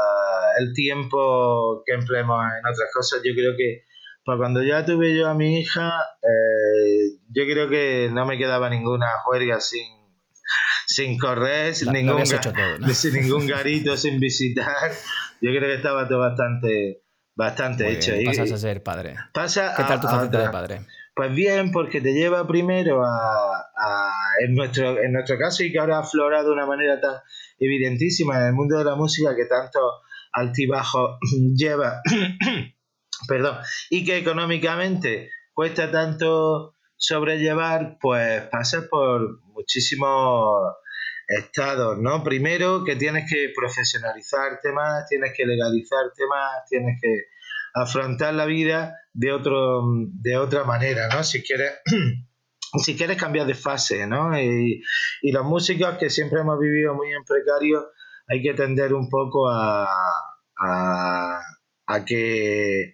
[0.59, 3.83] el tiempo que empleemos en otras cosas, yo creo que
[4.23, 8.69] pues cuando ya tuve yo a mi hija, eh, yo creo que no me quedaba
[8.69, 10.00] ninguna juerga sin,
[10.91, 12.25] sin correr, sin, ningún,
[12.93, 14.91] sin ningún garito, sin visitar.
[15.41, 17.03] Yo creo que estaba todo bastante,
[17.35, 18.15] bastante hecho.
[18.15, 19.15] y pasas a ser padre.
[19.33, 20.85] Pasa ¿Qué tal tu faceta de padre?
[21.15, 24.11] Pues bien, porque te lleva primero a, a,
[24.45, 27.15] en, nuestro, en nuestro caso, y que ahora aflora de una manera tan
[27.59, 29.79] evidentísima en el mundo de la música que tanto
[30.31, 31.17] altibajo
[31.55, 32.01] lleva
[33.27, 33.57] perdón,
[33.89, 40.73] y que económicamente cuesta tanto sobrellevar, pues pasas por muchísimos
[41.37, 42.23] estados, ¿no?
[42.23, 47.25] Primero que tienes que profesionalizarte más, tienes que legalizarte más, tienes que
[47.73, 49.83] afrontar la vida de otro
[50.21, 51.23] de otra manera, ¿no?
[51.23, 51.73] Si quieres
[52.83, 54.39] si quieres cambiar de fase, ¿no?
[54.39, 54.81] Y,
[55.23, 57.91] los músicos que siempre hemos vivido muy en precario,
[58.27, 59.87] hay que tender un poco a,
[60.57, 62.93] a que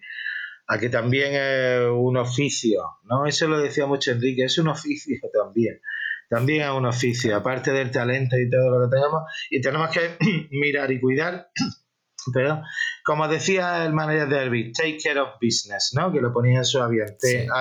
[0.68, 3.26] a que también es un oficio, ¿no?
[3.26, 5.80] Eso lo decía mucho Enrique, es un oficio también.
[6.28, 10.16] También es un oficio, aparte del talento y todo lo que tenemos, y tenemos que
[10.50, 11.48] mirar y cuidar.
[12.34, 12.62] Pero,
[13.04, 16.12] como decía el manager de Elvis, take care of business, ¿no?
[16.12, 17.54] Que lo ponía en su avión, T-H-T-C-B,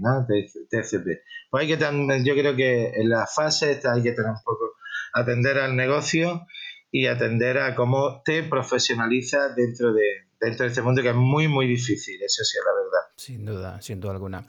[0.00, 0.26] ¿no?
[0.26, 1.06] TCB.
[1.50, 4.72] Pues hay que yo creo que en la fase esta hay que tener un poco
[5.12, 6.46] atender al negocio
[6.90, 11.48] y atender a cómo te profesionalizas dentro de, dentro de este mundo que es muy,
[11.48, 13.01] muy difícil, eso sí es la verdad.
[13.24, 14.44] Sin duda, sin duda alguna.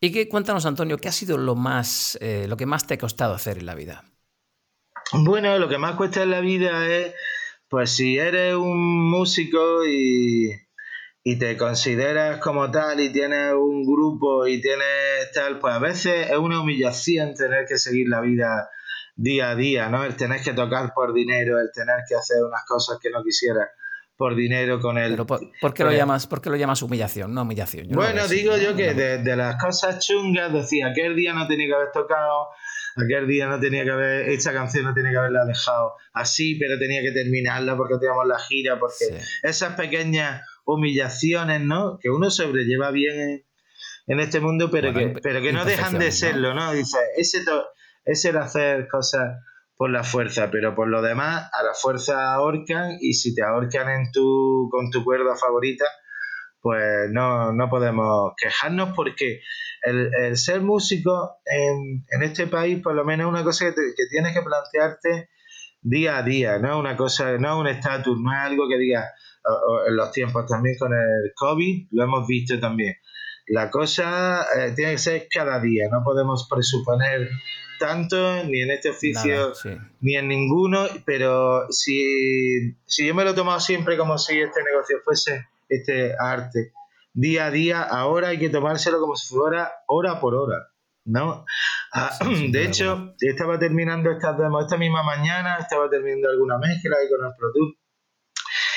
[0.00, 2.98] Y que, cuéntanos, Antonio, ¿qué ha sido lo, más, eh, lo que más te ha
[2.98, 4.04] costado hacer en la vida?
[5.12, 7.14] Bueno, lo que más cuesta en la vida es,
[7.68, 10.52] pues si eres un músico y,
[11.24, 16.30] y te consideras como tal y tienes un grupo y tienes tal, pues a veces
[16.30, 18.70] es una humillación tener que seguir la vida
[19.16, 20.04] día a día, ¿no?
[20.04, 23.70] El tener que tocar por dinero, el tener que hacer unas cosas que no quisieras
[24.16, 25.10] por dinero con él.
[25.12, 27.32] Pero por, qué, lo llamas, ¿por lo llamas humillación?
[27.34, 27.88] No humillación.
[27.90, 31.92] bueno, digo yo que de, las cosas chungas decía, aquel día no tenía que haber
[31.92, 32.48] tocado,
[32.96, 36.78] aquel día no tenía que haber, esta canción no tenía que haberla dejado así, pero
[36.78, 41.98] tenía que terminarla porque teníamos la gira, porque esas pequeñas humillaciones, ¿no?
[42.00, 43.44] Que uno sobrelleva bien
[44.06, 46.72] en, este mundo, pero que, pero que no dejan de serlo, ¿no?
[46.72, 47.42] Dice, ese
[48.04, 49.38] es el hacer cosas
[49.76, 53.88] por la fuerza, pero por lo demás, a la fuerza ahorcan y si te ahorcan
[53.88, 55.84] en tu, con tu cuerda favorita,
[56.60, 59.40] pues no, no podemos quejarnos porque
[59.82, 64.06] el, ser músico en, en, este país, por lo menos, es una cosa que, que,
[64.08, 65.30] tienes que plantearte
[65.80, 69.04] día a día, no una cosa, no un estatus, no es algo que digas
[69.88, 72.94] en los tiempos también con el COVID, lo hemos visto también.
[73.48, 77.28] La cosa eh, tiene que ser cada día, no podemos presuponer
[77.82, 79.52] tanto ni en este oficio
[80.00, 84.62] ni en ninguno, pero si, si yo me lo he tomado siempre como si este
[84.62, 86.72] negocio fuese este arte,
[87.12, 90.68] día a día, ahora hay que tomárselo como si fuera hora por hora.
[91.04, 91.44] ¿no?
[91.92, 92.16] Ah,
[92.50, 97.26] de hecho, estaba terminando estas demos esta misma mañana, estaba terminando alguna mezcla ahí con
[97.26, 97.50] el Pro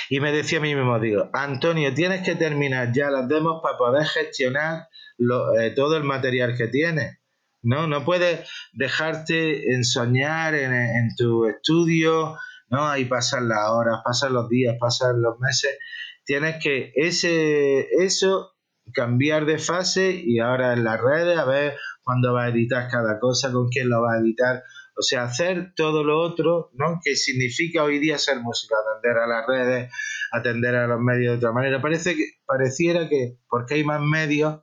[0.09, 3.77] y me decía a mí mismo, digo, Antonio, tienes que terminar ya las demos para
[3.77, 4.87] poder gestionar
[5.17, 7.17] eh, todo el material que tienes.
[7.65, 7.88] ¿No?
[7.88, 12.38] No puedes dejarte ensoñar en, en tu estudio,
[12.69, 12.88] ¿no?
[12.88, 15.78] Ahí pasan las horas, pasan los días, pasan los meses.
[16.25, 18.56] Tienes que ese, eso
[18.93, 23.19] cambiar de fase y ahora en las redes a ver cuándo va a editar cada
[23.19, 24.63] cosa, con quién lo va a editar.
[24.97, 26.99] O sea, hacer todo lo otro, ¿no?
[27.04, 29.91] Que significa hoy día ser música, atender a las redes,
[30.32, 31.82] atender a los medios de otra manera.
[31.82, 34.62] Parece que, pareciera que porque hay más medios,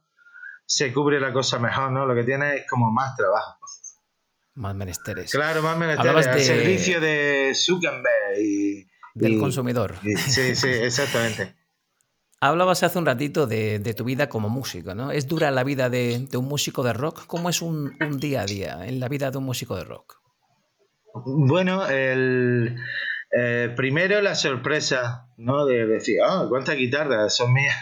[0.72, 2.06] se cubre la cosa mejor, ¿no?
[2.06, 3.58] Lo que tiene es como más trabajo.
[4.54, 5.30] Más menesteres.
[5.30, 6.26] Claro, más menesteres.
[6.26, 8.88] Al servicio de Zuckerberg y...
[9.14, 9.96] Del consumidor.
[10.16, 11.54] sí, sí, exactamente.
[12.40, 15.12] Hablabas hace un ratito de, tu vida como músico, ¿no?
[15.12, 17.26] ¿Es dura la vida de, un músico de rock?
[17.26, 20.22] ¿Cómo es un, día a día en la vida de un músico de rock?
[21.14, 22.76] Bueno, el,
[23.30, 25.66] eh, primero la sorpresa, ¿no?
[25.66, 27.76] De decir, ah, cuántas guitarras son mías,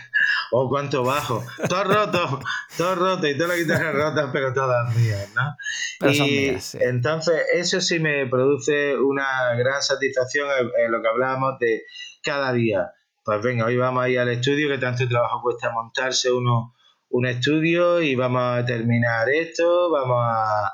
[0.52, 2.40] o cuánto bajo, todo roto,
[2.76, 6.10] todo roto, y todas las guitarras rotas, pero todas mías, ¿no?
[6.10, 11.82] y entonces eso sí me produce una gran satisfacción en lo que hablábamos de
[12.22, 12.92] cada día.
[13.24, 16.74] Pues venga, hoy vamos a ir al estudio, que tanto trabajo cuesta montarse uno,
[17.10, 20.72] un estudio y vamos a terminar esto, vamos a,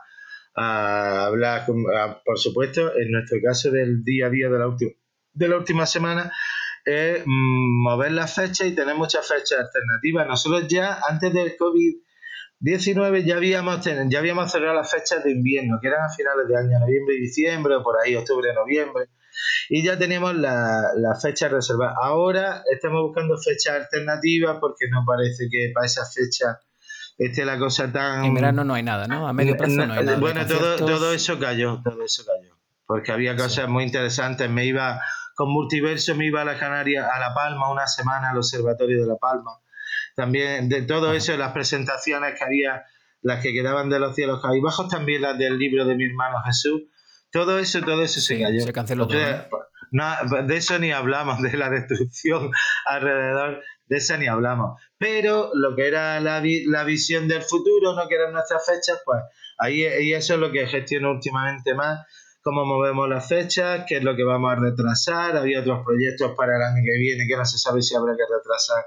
[0.55, 1.67] hablar,
[2.25, 4.93] por supuesto, en nuestro caso del día a día de la, última,
[5.35, 6.33] de la última semana,
[6.87, 10.27] es mm, mover las fechas y tener muchas fechas alternativas.
[10.27, 15.89] Nosotros ya, antes del COVID-19, ya habíamos, ya habíamos cerrado las fechas de invierno, que
[15.89, 19.11] eran a finales de año, noviembre y diciembre, o por ahí, octubre, noviembre
[19.69, 21.95] y ya tenemos la, la fecha reservada.
[22.03, 26.61] Ahora estamos buscando fechas alternativas porque nos parece que para esa fecha
[27.19, 28.25] esté la cosa tan...
[28.25, 29.27] En verano no hay nada, ¿no?
[29.27, 30.19] A medio plazo no hay nada.
[30.19, 32.55] Bueno, todo, todo eso cayó, todo eso cayó.
[32.87, 34.49] Porque había cosas muy interesantes.
[34.49, 35.01] Me iba
[35.37, 39.07] con Multiverso, me iba a la Canaria, a La Palma, una semana al Observatorio de
[39.07, 39.53] La Palma.
[40.17, 42.85] También de todo eso, las presentaciones que había,
[43.23, 46.83] las que quedaban de los cielos bajos, también las del libro de mi hermano Jesús
[47.37, 48.61] todo eso, todo eso se cayó.
[48.61, 49.19] Se canceló todo.
[49.19, 52.51] de eso ni hablamos, de la destrucción
[52.87, 54.81] alrededor, de eso ni hablamos.
[54.97, 59.21] Pero lo que era la, la visión del futuro, no que eran nuestras fechas, pues
[59.59, 62.07] ahí y eso es lo que gestiono últimamente más,
[62.47, 66.55] cómo movemos las fechas, qué es lo que vamos a retrasar, había otros proyectos para
[66.55, 68.87] el año que viene que no se sabe si habrá que retrasar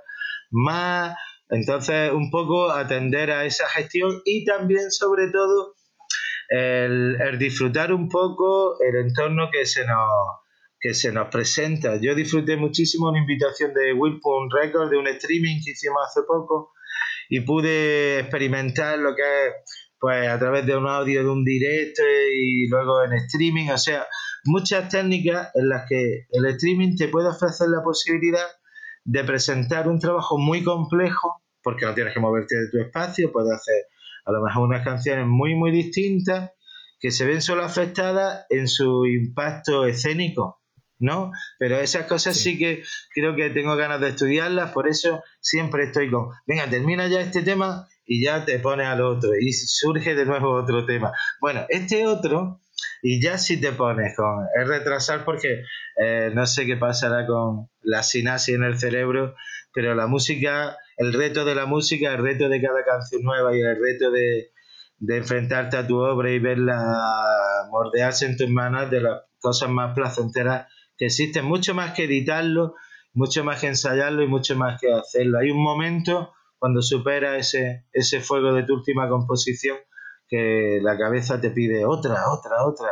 [0.52, 1.13] más.
[1.50, 5.76] Entonces, un poco atender a esa gestión y también, sobre todo,
[6.48, 10.39] el, disfrutar un poco el entorno que se nos
[10.80, 11.98] que se nos presenta.
[11.98, 16.72] Yo disfruté muchísimo una invitación de Wilpon Records, de un streaming que hicimos hace poco,
[17.28, 19.54] y pude experimentar lo que es
[19.99, 24.05] pues a través de un audio de un directo y luego en streaming, o sea,
[24.45, 28.47] muchas técnicas en las que el streaming te puede ofrecer la posibilidad
[29.03, 33.51] de presentar un trabajo muy complejo, porque no tienes que moverte de tu espacio, puedes
[33.51, 33.85] hacer
[34.25, 36.51] a lo mejor unas canciones muy, muy distintas
[36.99, 40.62] que se ven solo afectadas en su impacto escénico,
[40.99, 41.31] ¿no?
[41.57, 42.57] Pero esas cosas sí.
[42.57, 42.83] que
[43.13, 47.41] creo que tengo ganas de estudiarlas, por eso siempre estoy con, venga, termina ya este
[47.41, 51.13] tema y ya te pones al otro y surge de nuevo otro tema.
[51.39, 52.60] Bueno, este otro,
[53.04, 55.62] y ya si te pones con, es retrasar porque
[55.95, 59.36] eh, no sé qué pasará con la sinapsis en el cerebro,
[59.74, 63.62] pero la música el reto de la música, el reto de cada canción nueva y
[63.62, 64.52] el reto de,
[65.08, 66.78] enfrentarte a tu obra y verla
[67.72, 70.67] mordearse en tus manos de las cosas más placenteras
[70.98, 72.76] que existen, mucho más que editarlo,
[73.13, 75.39] mucho más que ensayarlo y mucho más que hacerlo.
[75.39, 79.78] Hay un momento cuando supera ese, ese fuego de tu última composición
[80.28, 82.89] que la cabeza te pide otra, otra, otra,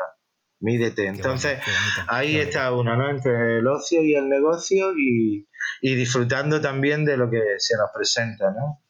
[0.60, 1.08] mídete.
[1.08, 1.60] Entonces,
[2.08, 3.10] ahí está uno, ¿no?
[3.10, 5.48] Entre el ocio y el negocio y,
[5.82, 8.82] y disfrutando también de lo que se nos presenta, ¿no?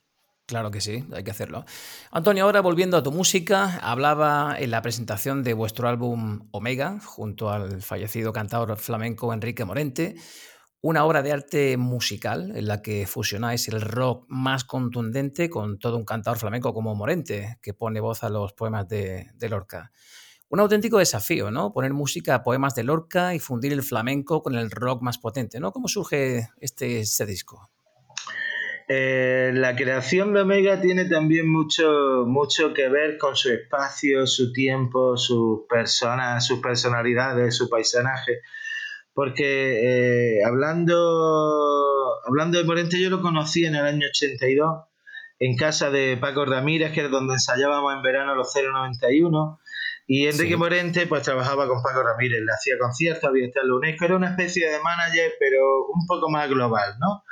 [0.46, 1.66] Claro que sí, hay que hacerlo.
[2.10, 7.52] Antonio, ahora volviendo a tu música, hablaba en la presentación de vuestro álbum Omega, junto
[7.52, 10.16] al fallecido cantador flamenco Enrique Morente,
[10.82, 15.98] una obra de arte musical en la que fusionáis el rock más contundente con todo
[15.98, 19.92] un cantador flamenco como Morente, que pone voz a los poemas de, Lorca.
[20.50, 21.74] Un auténtico desafío, ¿no?
[21.74, 25.60] Poner música a poemas de Lorca y fundir el flamenco con el rock más potente,
[25.60, 25.72] ¿no?
[25.72, 27.70] ¿Cómo surge este, este disco?
[28.90, 34.54] Eh, la creación de Omega tiene también mucho, mucho que ver con su espacio, su
[34.54, 38.42] tiempo, sus personas, sus personalidades, su paisanaje.
[39.18, 40.94] Porque eh, hablando,
[42.28, 44.86] hablando de Morente, yo lo conocí en el año 82
[45.40, 49.60] en casa de Paco Ramírez, que es donde ensayábamos en verano los 091.
[50.06, 53.78] Y Enrique Morente pues trabajaba con Paco Ramírez, le hacía conciertos, había estado en la
[53.78, 57.24] UNESCO, era una especie de manager, pero un poco más global, ¿no?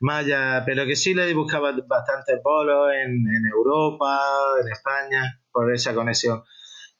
[0.00, 4.20] Más allá, pero que sí le buscaba bastantes bolos en, en Europa,
[4.60, 6.42] en España, por esa conexión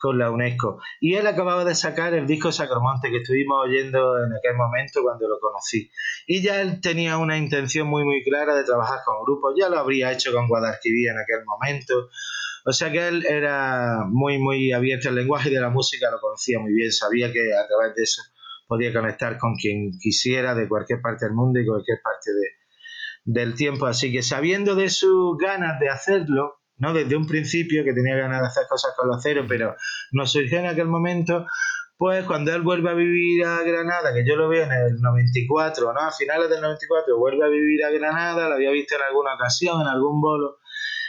[0.01, 0.81] con la UNESCO.
[1.01, 5.29] Y él acababa de sacar el disco Sacromonte que estuvimos oyendo en aquel momento cuando
[5.29, 5.91] lo conocí.
[6.27, 9.79] Y ya él tenía una intención muy muy clara de trabajar con grupos, ya lo
[9.79, 12.09] habría hecho con Guadalquivir en aquel momento,
[12.65, 16.59] o sea que él era muy, muy abierto al lenguaje de la música, lo conocía
[16.59, 18.23] muy bien, sabía que a través de eso
[18.67, 22.31] podía conectar con quien quisiera de cualquier parte del mundo y cualquier parte
[23.25, 23.87] del tiempo.
[23.87, 26.93] Así que sabiendo de sus ganas de hacerlo, ¿no?
[26.93, 29.77] Desde un principio que tenía ganas de hacer cosas con los ceros, pero
[30.13, 31.47] no surgió en aquel momento,
[31.97, 35.93] pues cuando él vuelve a vivir a Granada, que yo lo veo en el 94,
[35.93, 36.01] ¿no?
[36.01, 39.83] A finales del 94 vuelve a vivir a Granada, lo había visto en alguna ocasión,
[39.83, 40.59] en algún bolo,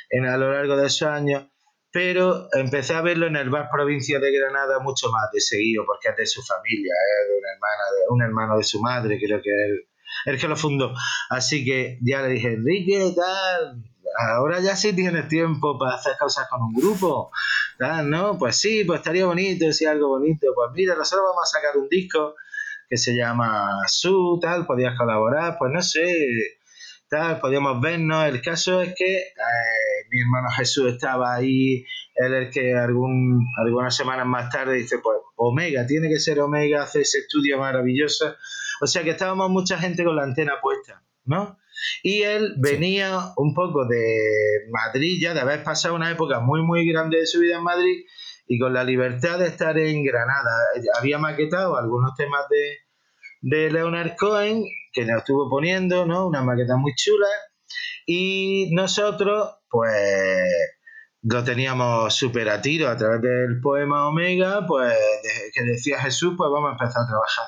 [0.09, 1.47] en, a lo largo de esos años,
[1.89, 6.09] pero empecé a verlo en el bar provincia de Granada mucho más de seguido, porque
[6.09, 9.41] es de su familia, es de una hermana, de un hermano de su madre, creo
[9.41, 9.87] que él,
[10.25, 10.93] el que lo fundó.
[11.29, 16.47] Así que ya le dije, Enrique, tal, ahora ya sí tienes tiempo para hacer cosas
[16.49, 17.31] con un grupo.
[18.03, 18.37] ¿No?
[18.37, 20.47] Pues sí, pues estaría bonito, si algo bonito.
[20.53, 22.35] Pues mira, nosotros vamos a sacar un disco
[22.87, 26.13] que se llama Su, tal, podías colaborar, pues no sé,
[27.09, 28.25] tal, podíamos vernos.
[28.25, 31.85] El caso es que eh, mi hermano Jesús estaba ahí,
[32.15, 36.83] él es que algún, algunas semanas más tarde dice, pues Omega, tiene que ser Omega,
[36.83, 38.35] hace ese estudio maravilloso.
[38.81, 41.57] O sea que estábamos mucha gente con la antena puesta, ¿no?
[42.03, 46.87] Y él venía un poco de Madrid ya, de haber pasado una época muy, muy
[46.89, 48.05] grande de su vida en Madrid
[48.47, 50.51] y con la libertad de estar en Granada.
[50.99, 52.77] Había maquetado algunos temas de,
[53.41, 56.27] de Leonard Cohen que nos estuvo poniendo, ¿no?
[56.27, 57.27] Una maqueta muy chula.
[58.05, 60.43] Y nosotros, pues,
[61.23, 64.93] lo teníamos súper a tiro a través del poema Omega, pues,
[65.53, 67.45] que decía Jesús, pues vamos a empezar a trabajar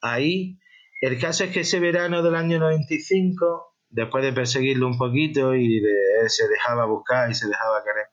[0.00, 0.58] ahí.
[1.00, 5.80] El caso es que ese verano del año 95, después de perseguirlo un poquito y
[5.80, 8.06] de, se dejaba buscar y se dejaba querer,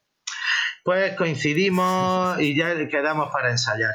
[0.84, 3.94] pues coincidimos y ya quedamos para ensayar.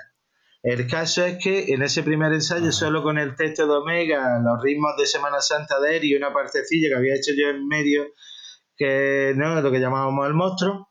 [0.62, 4.62] El caso es que en ese primer ensayo, solo con el texto de Omega, los
[4.62, 8.04] ritmos de Semana Santa de él y una partecilla que había hecho yo en medio,
[8.76, 10.90] que no lo que llamábamos el monstruo,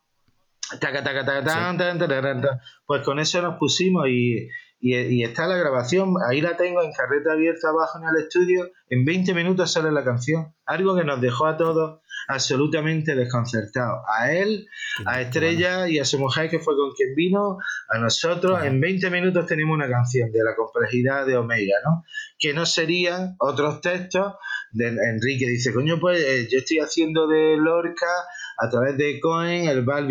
[2.85, 4.47] pues con eso nos pusimos y,
[4.81, 9.03] y, está la grabación, ahí la tengo en carreta abierta abajo en el estudio, en
[9.03, 11.99] 20 minutos sale la canción, algo que nos dejó a todos
[12.29, 14.67] absolutamente desconcertados, a él,
[15.05, 17.57] a Estrella y a su mujer que fue con quien vino,
[17.89, 22.05] a nosotros, en 20 minutos tenemos una canción de la complejidad de Omega, ¿no?
[22.37, 24.35] Que no serían otros textos
[24.71, 28.07] de Enrique, dice, coño, pues eh, yo estoy haciendo de Lorca
[28.57, 30.07] a través de Cohen, el Val.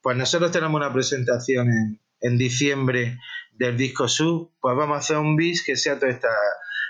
[0.00, 3.18] Pues nosotros tenemos una presentación en, en diciembre
[3.52, 6.32] del disco Sub, pues vamos a hacer un bis que sea todas estas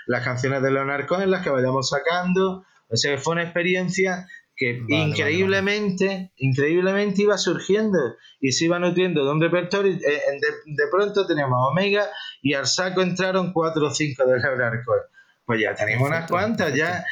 [0.05, 2.65] las canciones de Leonard Cohen, las que vayamos sacando.
[2.89, 7.97] O sea que fue una experiencia que increíblemente, increíblemente iba surgiendo
[8.39, 9.93] y se iba nutriendo de un repertorio.
[9.93, 12.07] Eh, de, pronto teníamos Omega
[12.41, 15.03] y al saco entraron cuatro o cinco de Leonard Cohen.
[15.45, 17.05] Pues ya tenemos unas cuantas, ya.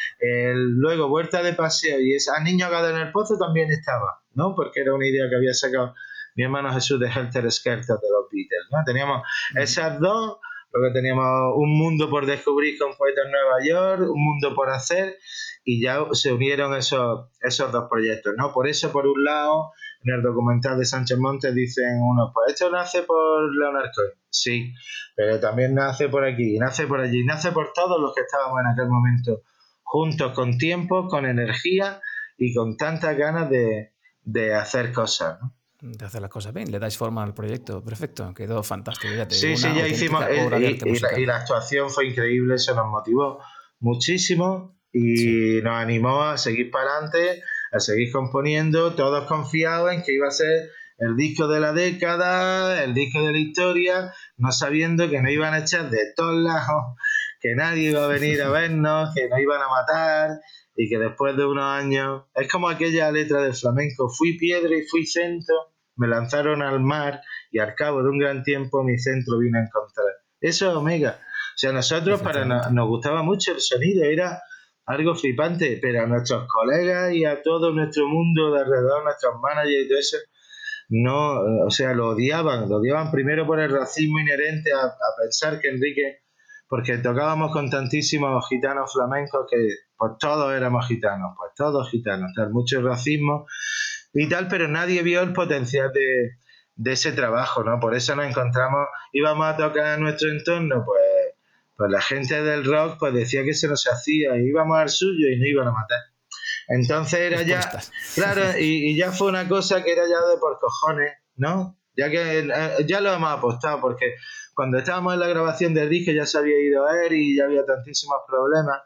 [0.56, 4.56] luego, Vuelta de Paseo y esa Niño Agado en el Pozo también estaba, ¿no?
[4.56, 5.94] Porque era una idea que había sacado
[6.36, 8.68] mi hermano Jesús de Helter Skelter de los Beatles.
[8.72, 8.80] ¿no?
[8.86, 9.24] Teníamos
[9.56, 10.38] esas dos,
[10.74, 15.18] luego teníamos un mundo por descubrir con Poetas en Nueva York, un mundo por hacer,
[15.64, 18.34] y ya se unieron esos, esos dos proyectos.
[18.38, 18.54] ¿no?
[18.54, 19.72] Por eso, por un lado,
[20.04, 24.12] en el documental de Sánchez Montes dicen uno, pues esto nace por Leonardo Cohen.
[24.30, 24.74] Sí,
[25.16, 28.68] pero también nace por aquí, nace por allí, nace por todos los que estábamos en
[28.68, 29.42] aquel momento
[29.92, 32.00] juntos, con tiempo, con energía
[32.38, 33.92] y con tantas ganas de,
[34.24, 35.38] de hacer cosas.
[35.42, 35.54] ¿no?
[35.82, 39.14] De hacer las cosas bien, le dais forma al proyecto, perfecto, quedó fantástico.
[39.30, 43.40] sí, sí, ya hicimos, y, la, actuación fue increíble, eso nos motivó
[43.80, 50.14] muchísimo y nos animó a seguir para adelante, a seguir componiendo, todos confiados en que
[50.14, 50.70] iba a ser
[51.00, 55.56] el disco de la década, el disco de la historia, no sabiendo que nos iban
[55.56, 56.96] a echar de todos lados,
[57.40, 60.30] que nadie iba a venir a vernos, que nos iban a matar
[60.76, 64.84] y que después de unos años, es como aquella letra del flamenco, fui piedra y
[64.84, 67.22] fui centro me lanzaron al mar
[67.52, 70.08] y al cabo de un gran tiempo mi centro vino a encontrar.
[70.40, 71.20] Eso es Omega.
[71.20, 74.42] O sea, nosotros para nos gustaba mucho el sonido, era
[74.86, 79.86] algo flipante, pero a nuestros colegas y a todo nuestro mundo de alrededor, nuestros managers
[79.86, 80.18] y todo eso,
[80.90, 85.70] no, o sea, lo odiaban, lo odiaban primero por el racismo inherente a, pensar que
[85.70, 86.24] Enrique,
[86.68, 89.58] porque tocábamos con tantísimos gitanos flamencos que
[89.96, 93.46] pues todos éramos gitanos, pues todos gitanos, tal, mucho racismo
[94.14, 97.80] y tal, pero nadie vio el potencial de, ese trabajo, ¿no?
[97.80, 101.02] Por eso nos encontramos, íbamos a tocar en nuestro entorno, pues,
[101.78, 105.40] pues la gente del rock pues decía que se nos hacía, íbamos al suyo y
[105.40, 106.00] no iban a matar.
[106.68, 107.60] Entonces era ya,
[108.16, 111.78] claro, y, ya fue una cosa que era ya de por cojones, ¿no?
[111.98, 114.16] Ya que eh, ya lo hemos apostado, porque
[114.54, 117.46] cuando estábamos en la grabación del disco ya se había ido a él y ya
[117.46, 118.80] había tantísimos problemas,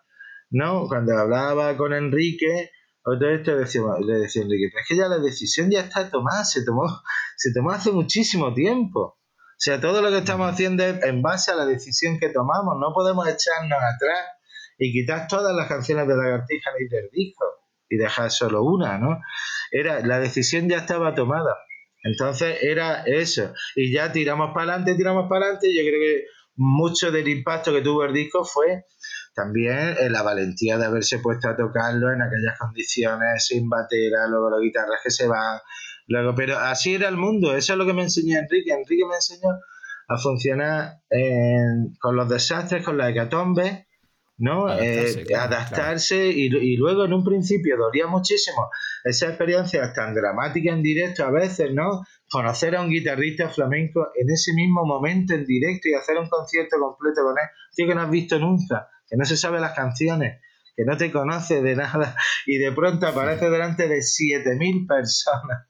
[0.50, 0.88] ¿no?
[0.88, 2.72] Cuando hablaba con Enrique,
[3.06, 6.84] otra vez te decía, decía es que ya la decisión ya está tomada, se tomó,
[7.38, 9.00] se tomó hace muchísimo tiempo.
[9.00, 12.76] O sea, todo lo que estamos haciendo es en base a la decisión que tomamos.
[12.80, 14.20] No podemos echarnos atrás
[14.80, 17.46] y quitar todas las canciones de Lagartija ni del disco
[17.90, 19.22] y dejar solo una, ¿no?
[19.72, 21.56] Era, la decisión ya estaba tomada.
[22.04, 23.54] Entonces era eso.
[23.76, 25.74] Y ya tiramos para adelante, tiramos para adelante.
[25.74, 26.26] Yo creo que
[26.56, 28.86] mucho del impacto que tuvo el disco fue
[29.36, 34.62] también la valentía de haberse puesto a tocarlo en aquellas condiciones, sin batera, luego las
[34.62, 35.60] guitarras que se van.
[36.08, 38.72] Luego, pero así era el mundo, eso es lo que me enseñó Enrique.
[38.72, 39.50] Enrique me enseñó
[40.08, 41.00] a funcionar
[42.00, 43.88] con los desastres, con la hecatombe,
[44.38, 44.68] ¿no?
[44.68, 48.70] Adaptarse, eh, y, luego en un principio dolía muchísimo
[49.04, 52.04] esa experiencia tan dramática en directo a veces, ¿no?
[52.30, 56.78] Conocer a un guitarrista flamenco en ese mismo momento en directo y hacer un concierto
[56.80, 60.42] completo con él, tío que no has visto nunca, que no se sabe las canciones,
[60.76, 65.68] que no te conoce de nada y de pronto aparece delante de 7000 personas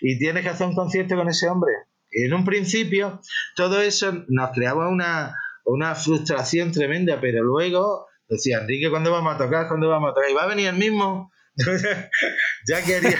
[0.00, 1.72] y tienes que hacer un concierto con ese hombre.
[2.10, 3.20] Y en un principio
[3.56, 9.38] todo eso nos creaba una una frustración tremenda, pero luego decía, Enrique, ¿cuándo vamos a
[9.38, 9.68] tocar?
[9.68, 10.30] ¿Cuándo vamos a tocar?
[10.30, 11.32] Y va a venir el mismo.
[12.66, 13.18] ya quería.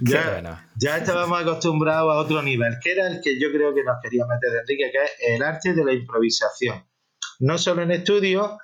[0.00, 3.96] ya, ya estábamos acostumbrados a otro nivel, que era el que yo creo que nos
[4.02, 6.84] quería meter Enrique, que es el arte de la improvisación.
[7.38, 8.58] No solo en estudio,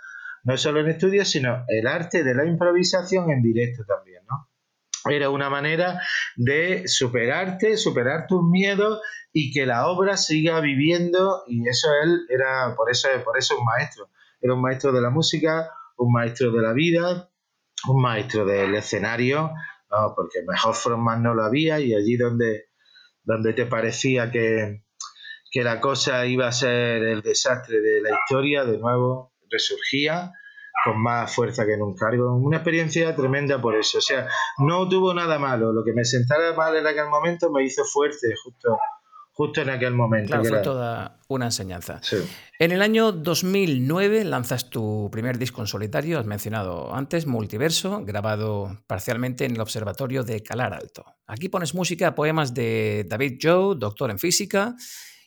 [0.45, 4.49] no solo en estudio, sino el arte de la improvisación en directo también, ¿no?
[5.11, 6.01] Era una manera
[6.37, 9.01] de superarte, superar tus miedos
[9.33, 13.65] y que la obra siga viviendo y eso él era por eso por eso un
[13.65, 14.09] maestro
[14.41, 17.29] era un maestro de la música un maestro de la vida
[17.89, 19.51] un maestro del escenario
[20.15, 22.67] porque mejor frontman no lo había y allí donde
[23.25, 24.84] donde te parecía que,
[25.55, 30.33] que la cosa iba a ser el desastre de la historia de nuevo resurgía
[30.85, 32.11] con más fuerza que nunca.
[32.11, 33.99] Una experiencia tremenda por eso.
[33.99, 34.27] O sea,
[34.59, 35.73] no tuvo nada malo.
[35.73, 38.77] Lo que me sentara mal en aquel momento me hizo fuerte, justo
[39.31, 40.29] justo en aquel momento.
[40.29, 42.01] Claro, fue toda una enseñanza.
[42.59, 48.79] En el año 2009 lanzas tu primer disco en solitario, has mencionado antes, Multiverso, grabado
[48.87, 51.05] parcialmente en el Observatorio de Calar Alto.
[51.27, 54.77] Aquí pones música, poemas de David Joe, doctor en física,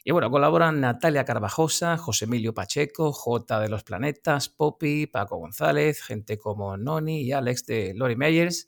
[0.07, 6.01] y bueno, colaboran Natalia Carvajosa, José Emilio Pacheco, J de los Planetas, Poppy, Paco González,
[6.01, 8.67] gente como Noni y Alex de Lori Meyers.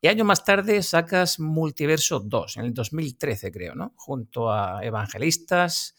[0.00, 3.94] Y años más tarde sacas Multiverso 2, en el 2013 creo, ¿no?
[3.96, 5.96] Junto a Evangelistas,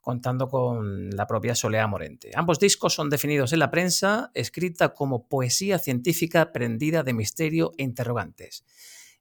[0.00, 2.32] contando con la propia Solea Morente.
[2.34, 7.84] Ambos discos son definidos en la prensa, escrita como poesía científica prendida de misterio e
[7.84, 8.64] interrogantes.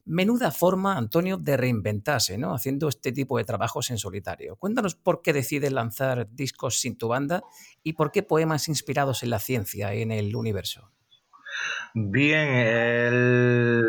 [0.05, 2.53] Menuda forma, Antonio, de reinventarse, ¿no?
[2.53, 4.57] Haciendo este tipo de trabajos en solitario.
[4.57, 7.43] Cuéntanos por qué decides lanzar discos sin tu banda
[7.83, 10.91] y por qué poemas inspirados en la ciencia, en el universo.
[11.93, 13.81] Bien, eh,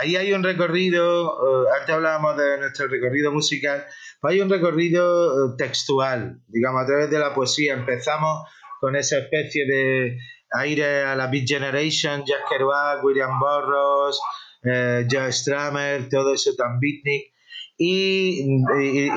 [0.00, 3.86] ahí hay un recorrido, eh, antes hablábamos de nuestro recorrido musical,
[4.20, 7.74] pues hay un recorrido eh, textual, digamos, a través de la poesía.
[7.74, 8.48] Empezamos
[8.80, 10.18] con esa especie de
[10.52, 14.20] aire a la Beat Generation, Jack Kerouac, William Burroughs,
[14.62, 17.32] Joe Stramer, todo eso tan beatnik,
[17.78, 18.42] y,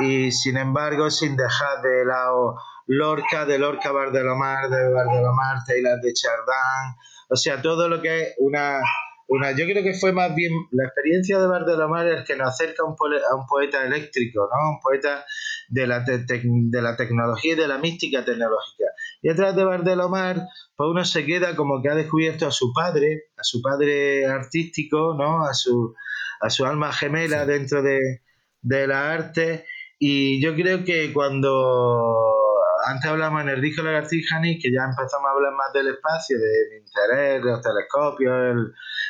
[0.04, 2.56] y, sin embargo sin dejar de lado
[2.88, 6.96] Lorca, de Lorca Bardelomar, de Bardelomar, Taylor de Chardin,
[7.30, 8.80] o sea, todo lo que es una,
[9.28, 9.52] una...
[9.52, 12.88] Yo creo que fue más bien la experiencia de Bardelomar el que nos acerca a
[12.88, 12.96] un,
[13.32, 14.72] a un poeta eléctrico, ¿no?
[14.72, 15.24] Un poeta
[15.70, 18.86] de la, de la tecnología y de la mística tecnológica.
[19.22, 22.72] Y a través de Bardelomar, pues uno se queda como que ha descubierto a su
[22.74, 25.44] padre, a su padre artístico, ¿no?
[25.46, 25.94] A su,
[26.42, 28.22] a su alma gemela dentro de,
[28.62, 29.66] de la arte.
[30.00, 32.30] Y yo creo que cuando
[32.86, 36.80] antes hablamos en el disco Lagartijani, que ya empezamos a hablar más del espacio, del
[36.80, 38.56] interés, de los telescopios,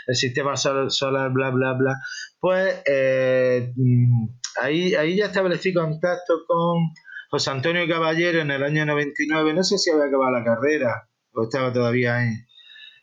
[0.07, 1.95] el, sistema solar, bla, bla, bla.
[2.39, 4.27] Pues eh, mm,
[4.61, 6.77] ahí, ahí ya establecí contacto con
[7.29, 9.53] José Antonio Caballero en el año 99.
[9.53, 12.17] No sé si había acabado la carrera o estaba todavía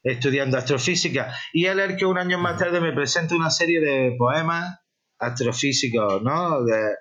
[0.03, 1.33] estudiando astrofísica.
[1.53, 4.81] Y él es que un año más tarde me presenta una serie de poemas
[5.19, 6.65] astrofísicos, ¿no?
[6.65, 6.97] De,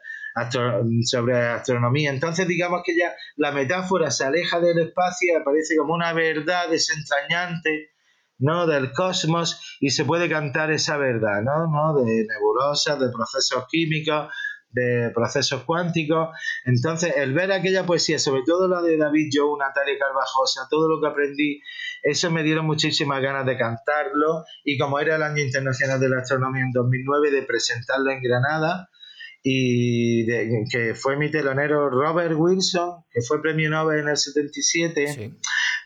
[1.04, 2.12] sobre astronomía.
[2.12, 7.92] Entonces digamos que ya la metáfora se aleja del espacio aparece como una verdad desentrañante
[8.38, 8.68] ¿no?
[8.68, 11.68] del cosmos y se puede cantar esa verdad, ¿no?
[11.72, 12.04] ¿no?
[12.04, 14.30] De nebulosas, de procesos químicos,
[14.72, 16.30] de procesos cuánticos.
[16.66, 21.02] Entonces, el ver aquella poesía, sobre todo la de David Joe, Natalia Carvajosa, todo lo
[21.02, 21.62] que aprendí,
[22.04, 24.44] eso me dieron muchísimas ganas de cantarlo.
[24.64, 28.90] Y como era el Año Internacional de la Astronomía en 2009, de presentarlo en Granada.
[29.48, 30.26] Y
[30.72, 35.36] que fue mi telonero Robert Wilson, que fue premio Nobel en el 77,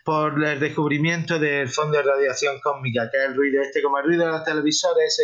[0.06, 4.06] por el descubrimiento del fondo de radiación cósmica, que es el ruido este, como el
[4.06, 5.22] ruido de los televisores,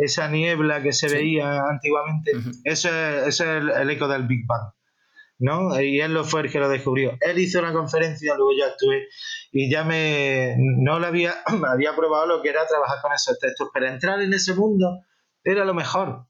[0.00, 2.32] esa niebla que se veía antiguamente,
[2.64, 2.88] eso
[3.26, 4.72] es, el, eco del Big Bang.
[5.38, 5.80] ¿no?
[5.80, 7.16] Y él lo fue el que lo descubrió.
[7.20, 9.08] Él hizo una conferencia, luego yo estuve
[9.52, 11.34] y ya me no lo había,
[11.66, 15.00] había probado lo que era trabajar con esos textos, pero entrar en ese mundo
[15.42, 16.26] era lo mejor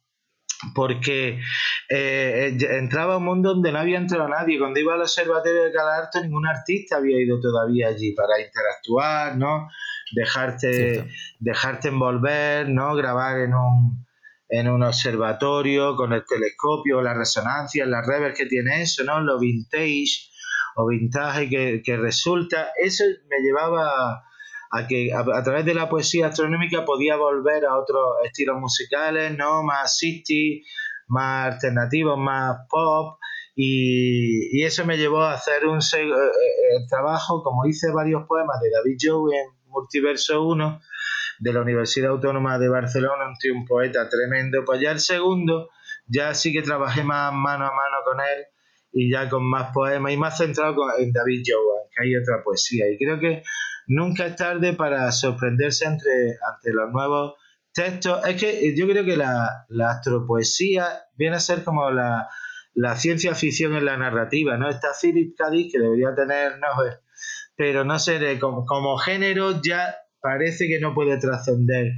[0.75, 1.41] porque
[1.89, 4.59] eh, entraba a un mundo donde no había entrado nadie.
[4.59, 9.69] Cuando iba al observatorio de Calarto, ningún artista había ido todavía allí para interactuar, ¿no?
[10.13, 11.09] Dejarte,
[11.39, 12.95] dejarte envolver, ¿no?
[12.95, 14.07] Grabar en un,
[14.49, 19.21] en un observatorio con el telescopio, la resonancia, las rever que tiene eso, ¿no?
[19.21, 20.31] Lo vintage
[20.77, 22.71] o vintage que, que resulta.
[22.77, 24.25] Eso me llevaba
[24.71, 29.63] a que a, través de la poesía astronómica podía volver a otros estilos musicales, ¿no?
[29.65, 30.65] Más city,
[31.09, 33.19] más alternativos, más pop.
[33.57, 38.61] Y, eso me llevó a hacer un eh, eh, el trabajo, como hice varios poemas
[38.61, 40.81] de David Joe en Multiverso 1
[41.41, 44.65] de la Universidad Autónoma de Barcelona, un, un poeta tremendo.
[44.65, 45.71] Pues ya el segundo,
[46.07, 48.47] ya sí que trabajé más mano a mano con él
[48.93, 52.91] y ya con más poemas y más centrado en David Joe, que hay otra poesía.
[52.91, 53.43] Y creo que
[53.87, 57.35] nunca es tarde para sorprenderse entre, ante los nuevos
[57.73, 58.27] textos.
[58.27, 62.29] Es que yo creo que la, la astropoesía viene a ser como la,
[62.97, 64.69] ciencia ficción en la narrativa, ¿no?
[64.69, 65.51] Está Philip K.
[65.71, 66.95] que debería tener Nobel,
[67.61, 71.93] pero no sé, como, como género ya parece que no puede trascender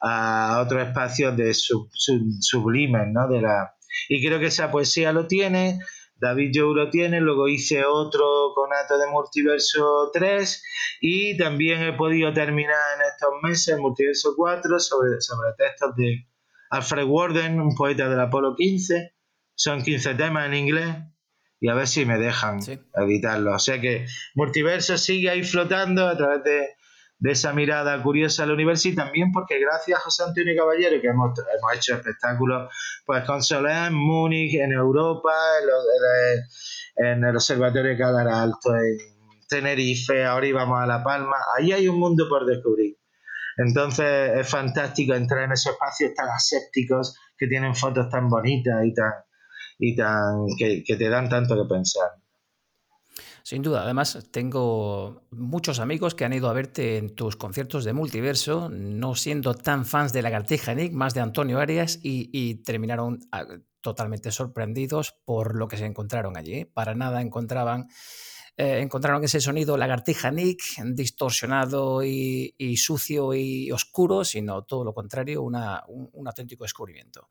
[0.00, 1.90] a otros espacios de sub,
[2.38, 3.26] sublimes, ¿no?
[3.26, 3.74] De la,
[4.08, 5.80] y creo que esa poesía lo tiene,
[6.14, 10.62] David Joe lo tiene, luego hice otro conato de Multiverso 3
[11.00, 16.28] y también he podido terminar en estos meses Multiverso 4 sobre, sobre textos de
[16.70, 19.12] Alfred Warden, un poeta del Apolo 15.
[19.56, 20.94] Son 15 temas en inglés
[21.60, 22.58] y a ver si me dejan
[22.94, 23.54] editarlo.
[23.54, 26.68] O sea que Multiverso sigue ahí flotando a través de
[27.20, 31.08] de esa mirada curiosa al universo y también porque gracias a José Antonio Caballero que
[31.08, 32.72] hemos, hemos hecho espectáculos
[33.04, 35.32] pues con Soler en Múnich, en Europa,
[36.96, 38.96] en, el Observatorio de Calar Alto, en
[39.48, 42.96] Tenerife, ahora íbamos a La Palma, ahí hay un mundo por descubrir.
[43.58, 48.94] Entonces es fantástico entrar en esos espacios tan asépticos que tienen fotos tan bonitas y
[48.94, 49.12] tan,
[49.80, 52.10] y tan que, que te dan tanto que pensar.
[53.42, 57.92] Sin duda, además tengo muchos amigos que han ido a verte en tus conciertos de
[57.92, 63.46] multiverso, no siendo tan fans de Lagartija Nick, más de Antonio Arias, y, terminaron ah,
[63.80, 66.66] totalmente sorprendidos por lo que se encontraron allí.
[66.66, 67.88] Para nada encontraban
[68.62, 75.40] eh, encontraron ese sonido lagartija Nick, distorsionado y, sucio y oscuro, sino todo lo contrario,
[75.40, 77.30] un, auténtico descubrimiento.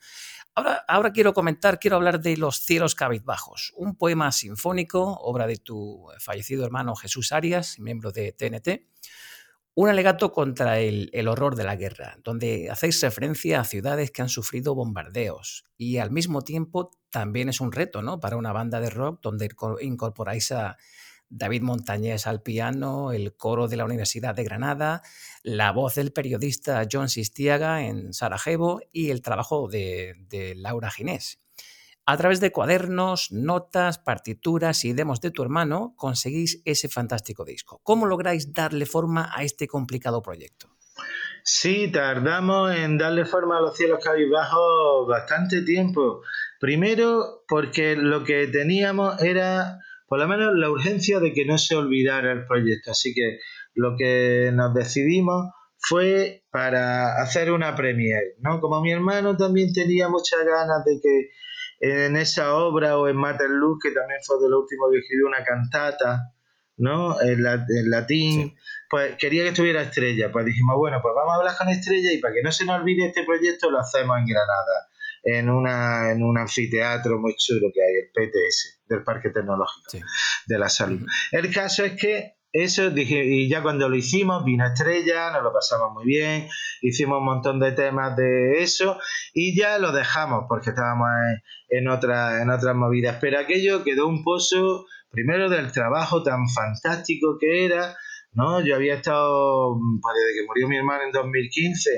[0.55, 5.57] Ahora, ahora quiero comentar, quiero hablar de Los cielos cabizbajos, un poema sinfónico, obra de
[5.57, 8.87] tu fallecido hermano Jesús Arias, miembro de TNT,
[9.75, 14.23] un alegato contra el, el, horror de la guerra, donde hacéis referencia a ciudades que
[14.23, 18.19] han sufrido bombardeos y al mismo tiempo también es un reto ¿no?
[18.19, 19.47] para una banda de rock donde
[19.81, 20.77] incorporáis a,
[21.29, 25.03] David Montañés al piano, el coro de la Universidad de Granada,
[25.43, 30.15] la voz del periodista John Sistiaga en Sarajevo y el trabajo de,
[30.55, 31.39] Laura Ginés.
[32.05, 37.79] A través de cuadernos, notas, partituras y demos de tu hermano conseguís ese fantástico disco.
[37.83, 40.69] ¿Cómo lográis darle forma a este complicado proyecto?
[41.43, 46.21] Sí, tardamos en darle forma a los cielos cabizbajos bastante tiempo.
[46.59, 49.79] Primero porque lo que teníamos era
[50.09, 52.91] por lo menos la urgencia de que no se olvidara el proyecto.
[52.91, 53.39] Así que
[53.75, 58.59] lo que nos decidimos fue para hacer una premiere, ¿no?
[58.59, 61.29] Como mi hermano también tenía muchas ganas de que
[61.81, 65.43] en esa obra o en Luz, que también fue de lo último que escribió una
[65.43, 66.33] cantata,
[66.75, 67.21] ¿no?
[67.21, 67.43] En,
[67.89, 68.55] latín,
[68.89, 70.31] pues quería que estuviera Estrella.
[70.31, 72.81] Pues dijimos, bueno, pues vamos a hablar con Estrella y para que no se nos
[72.81, 74.88] olvide este proyecto lo hacemos en Granada
[75.23, 80.05] en, una, en un anfiteatro muy chulo que hay, el PTS, del Parque Tecnológico
[80.45, 81.05] de la Salud.
[81.31, 85.53] El caso es que eso dije, y ya cuando lo hicimos, vino Estrella, nos lo
[85.53, 86.47] pasamos muy bien,
[86.81, 88.97] hicimos un montón de temas de eso
[89.33, 91.09] y ya lo dejamos porque estábamos
[91.69, 93.17] en, otra, en otras movidas.
[93.21, 97.95] Pero aquello quedó un pozo, primero del trabajo tan fantástico que era,
[98.31, 98.65] ¿no?
[98.65, 101.89] Yo había estado, pues, desde que murió mi hermano en 2015,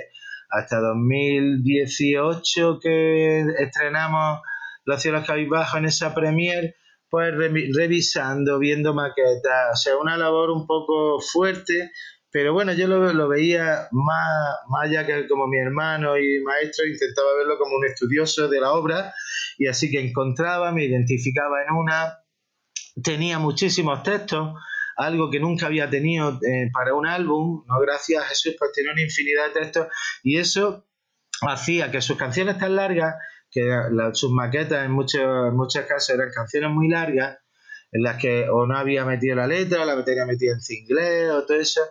[0.52, 4.42] hasta 2018 que estrenamos
[4.84, 6.76] Los cielos cabizbajos en esa premier,
[7.10, 11.92] pues revisando, viendo maquetas, o sea, una labor un poco fuerte,
[12.32, 16.86] pero bueno, yo lo, lo veía más, más allá que como mi hermano y maestro,
[16.86, 19.14] intentaba verlo como un estudioso de la obra,
[19.58, 22.20] y así que encontraba, me identificaba en una,
[23.04, 24.54] tenía muchísimos textos,
[24.98, 28.92] algo que nunca había tenido eh, para un álbum, no gracias a Jesús, pues tenía
[28.92, 29.88] una infinidad de textos
[30.24, 30.86] y eso
[31.42, 33.16] hacía que sus canciones tan largas,
[33.50, 33.70] que
[34.14, 37.40] sus maquetas en, muchos, en muchos casos eran canciones muy largas,
[37.92, 41.30] en las que o no había metido la letra, o la tenía metida en inglés
[41.32, 41.82] o todo eso,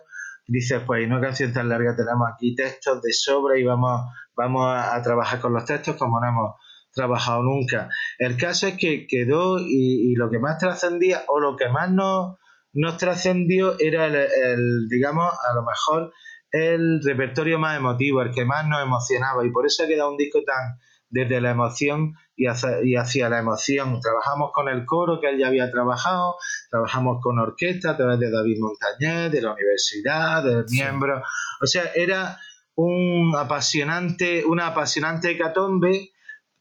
[0.47, 4.01] dices, pues no canción tan larga, tenemos aquí textos de sobra y vamos,
[4.35, 6.55] vamos a, trabajar con los textos como no hemos
[6.93, 7.89] trabajado nunca.
[8.17, 12.37] El caso es que quedó y, lo que más trascendía o lo que más nos,
[12.73, 16.13] nos trascendió era el, digamos, a lo mejor
[16.51, 20.17] el repertorio más emotivo, el que más nos emocionaba y por eso ha quedado un
[20.17, 20.77] disco tan
[21.11, 23.99] desde la emoción y hacia, la emoción.
[23.99, 26.37] Trabajamos con el coro que él ya había trabajado,
[26.69, 31.21] trabajamos con orquesta a través de David Montañez, de la universidad, de miembros.
[31.61, 32.39] O sea, era
[32.75, 36.11] un apasionante, una apasionante hecatombe,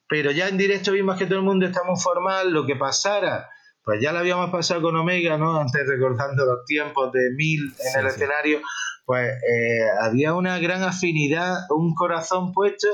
[0.08, 3.48] pero ya en directo vimos que todo el mundo está muy formal, lo que pasara,
[3.90, 5.56] pues ya lo habíamos pasado con Omega, ¿no?
[5.60, 8.60] Antes recordando los tiempos de Mil en el escenario,
[9.04, 12.86] pues eh, había una gran afinidad, un corazón puesto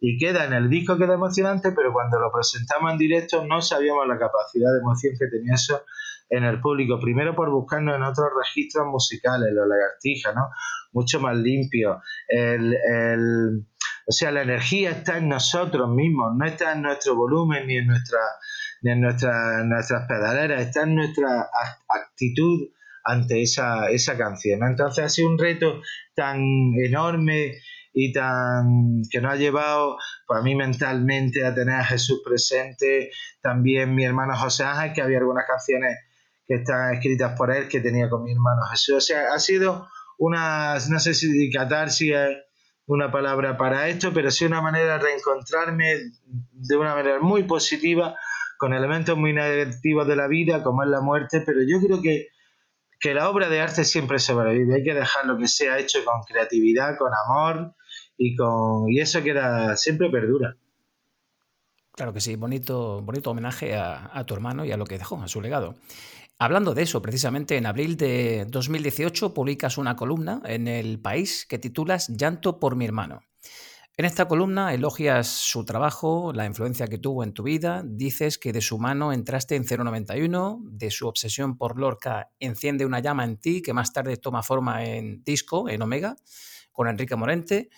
[0.00, 4.08] y queda en el disco, queda emocionante, pero cuando lo presentamos en directo no sabíamos
[4.08, 5.84] la capacidad de emoción que tenía eso
[6.28, 6.98] en el público.
[6.98, 10.48] Primero por buscarnos en otros registros musicales, los lagartijas, ¿no?
[10.90, 12.02] Mucho más limpio.
[12.26, 13.66] El, el,
[14.04, 17.86] o sea, la energía está en nosotros mismos, no está en nuestro volumen ni en,
[17.86, 18.18] nuestra,
[18.82, 21.48] nuestra, nuestras pedaleras, está en nuestra
[21.88, 22.68] actitud
[23.04, 24.62] ante esa, esa canción.
[24.62, 25.82] Entonces ha sido un reto
[26.14, 26.40] tan
[26.84, 27.54] enorme
[27.92, 33.10] y tan que nos ha llevado pues, a mí mentalmente a tener a Jesús presente,
[33.42, 35.98] también mi hermano José Ángel, que había algunas canciones
[36.46, 38.96] que están escritas por él que tenía con mi hermano Jesús.
[38.96, 42.36] O sea, ha sido una, no sé si catarsis es
[42.86, 45.94] una palabra para esto, pero sí una manera de reencontrarme
[46.52, 48.16] de una manera muy positiva
[48.60, 52.28] con elementos muy negativos de la vida, como es la muerte, pero yo creo que
[53.00, 56.20] que la obra de arte siempre sobrevive, hay que dejar lo que sea hecho con
[56.22, 57.74] creatividad, con amor
[58.18, 60.54] y con y eso queda siempre perdura.
[61.92, 65.28] Claro que sí, bonito, bonito homenaje a, tu hermano y a lo que dejó, a
[65.28, 65.76] su legado.
[66.38, 71.58] Hablando de eso, precisamente en abril de 2018 publicas una columna en El País que
[71.58, 73.22] titulas Llanto por mi hermano.
[74.00, 78.50] En esta columna elogias su trabajo, la influencia que tuvo en tu vida, dices que
[78.50, 83.36] de su mano entraste en 091, de su obsesión por Lorca enciende una llama en
[83.36, 86.16] ti que más tarde toma forma en disco, en Omega,
[86.72, 87.68] con Enrique Morente.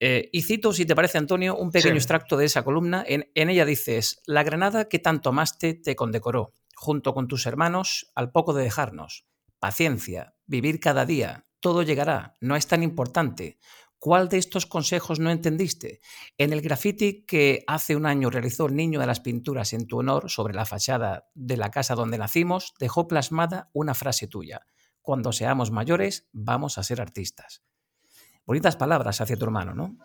[0.00, 3.04] Eh, y cito, si te parece, Antonio, un pequeño extracto de esa columna.
[3.06, 8.10] En, en ella dices, la granada que tanto amaste te condecoró, junto con tus hermanos,
[8.14, 9.26] al poco de dejarnos.
[9.58, 13.58] Paciencia, vivir cada día, todo llegará, no es tan importante.
[14.06, 15.98] ¿Cuál de estos consejos no entendiste?
[16.38, 19.98] En el graffiti que hace un año realizó el niño de las pinturas en tu
[19.98, 24.60] honor sobre la fachada de la casa donde nacimos, dejó plasmada una frase tuya.
[25.02, 27.64] Cuando seamos mayores, vamos a ser artistas.
[28.46, 29.96] Bonitas palabras hacia tu hermano, ¿no?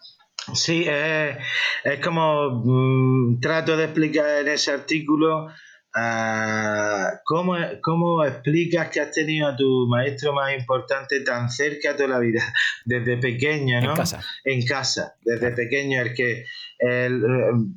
[0.52, 5.50] Sí, es como mm, trato de explicar en ese artículo
[5.94, 12.10] Ah, ¿cómo, ¿Cómo explicas que has tenido a tu maestro más importante tan cerca toda
[12.10, 12.42] la vida?
[12.86, 13.92] Desde pequeño, ¿no?
[13.92, 14.22] En casa.
[14.46, 16.46] En casa, desde pequeño, el que,
[16.80, 17.24] el,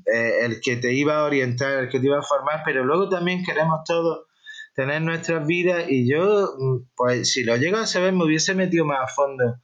[0.06, 3.08] eh, el que te iba a orientar, el que te iba a formar, pero luego
[3.08, 4.26] también queremos todos
[4.74, 6.56] tener nuestras vidas y yo,
[6.96, 9.60] pues si lo llego a saber, me hubiese metido más a fondo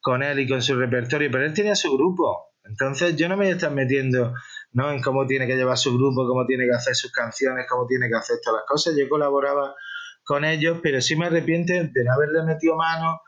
[0.00, 2.50] con él y con su repertorio, pero él tenía su grupo.
[2.64, 4.34] Entonces yo no me voy a estar metiendo
[4.72, 4.90] ¿no?
[4.90, 8.08] en cómo tiene que llevar su grupo, cómo tiene que hacer sus canciones, cómo tiene
[8.08, 8.94] que hacer todas las cosas.
[8.98, 9.74] Yo colaboraba
[10.24, 13.20] con ellos, pero sí me arrepiento de no haberle metido mano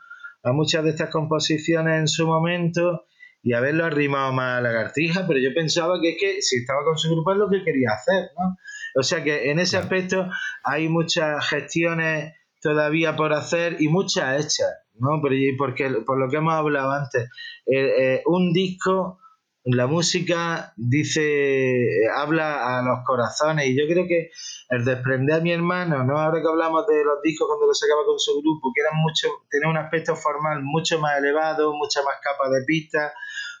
[0.43, 3.05] a muchas de estas composiciones en su momento
[3.41, 6.83] y haberlo arrimado más a la lagartija, pero yo pensaba que es que si estaba
[6.85, 8.57] con su grupo es lo que quería hacer, ¿no?
[8.95, 10.29] O sea que en ese aspecto
[10.63, 15.21] hay muchas gestiones todavía por hacer y muchas hechas, ¿no?
[15.57, 17.29] porque por lo que hemos hablado antes,
[17.65, 19.19] eh, eh, un disco
[19.65, 24.31] la música dice, habla a los corazones y yo creo que
[24.69, 26.17] el desprender a mi hermano, ¿no?
[26.17, 29.29] Ahora que hablamos de los discos cuando los sacaba con su grupo, que eran mucho,
[29.49, 33.13] tenía un aspecto formal mucho más elevado, mucha más capa de pista,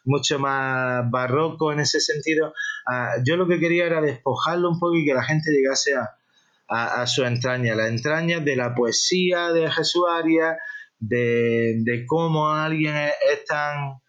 [0.03, 2.53] mucho más barroco en ese sentido.
[2.85, 6.15] Ah, yo lo que quería era despojarlo un poco y que la gente llegase a,
[6.67, 10.57] a, su entraña, la entraña de la poesía de Jesús Arias,
[10.99, 14.02] de, de cómo alguien es tan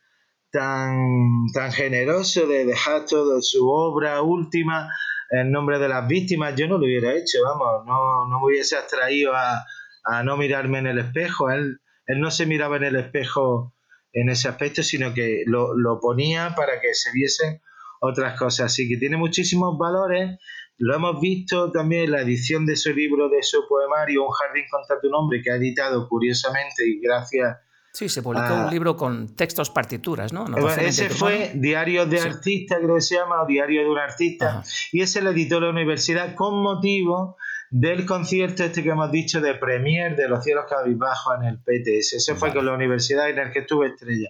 [0.54, 4.88] tan, tan generoso de dejar toda su obra última
[5.30, 8.76] en nombre de las víctimas, yo no lo hubiera hecho, vamos, no, no me hubiese
[8.76, 11.50] abstraído a, no mirarme en el espejo.
[11.50, 13.74] Él, él no se miraba en el espejo
[14.12, 17.60] en ese aspecto, sino que lo, lo ponía para que se viesen
[18.00, 18.66] otras cosas.
[18.66, 20.38] Así que tiene muchísimos valores.
[20.76, 24.64] Lo hemos visto también en la edición de su libro, de su poemario, Un jardín
[24.70, 27.56] contra tu nombre, que ha editado curiosamente y gracias
[27.94, 28.70] Sí, se publicó un ah.
[28.72, 30.46] libro con textos partituras, ¿no?
[30.68, 35.00] ese fue Diario de Artista, creo que se llama, o Diario de un Artista, y
[35.00, 37.36] ese lo editó la universidad con motivo
[37.70, 42.14] del concierto este que hemos dicho de Premier de los cielos cabizbajos en el PTS.
[42.14, 44.28] Ese fue con la universidad en el que estuve estrella.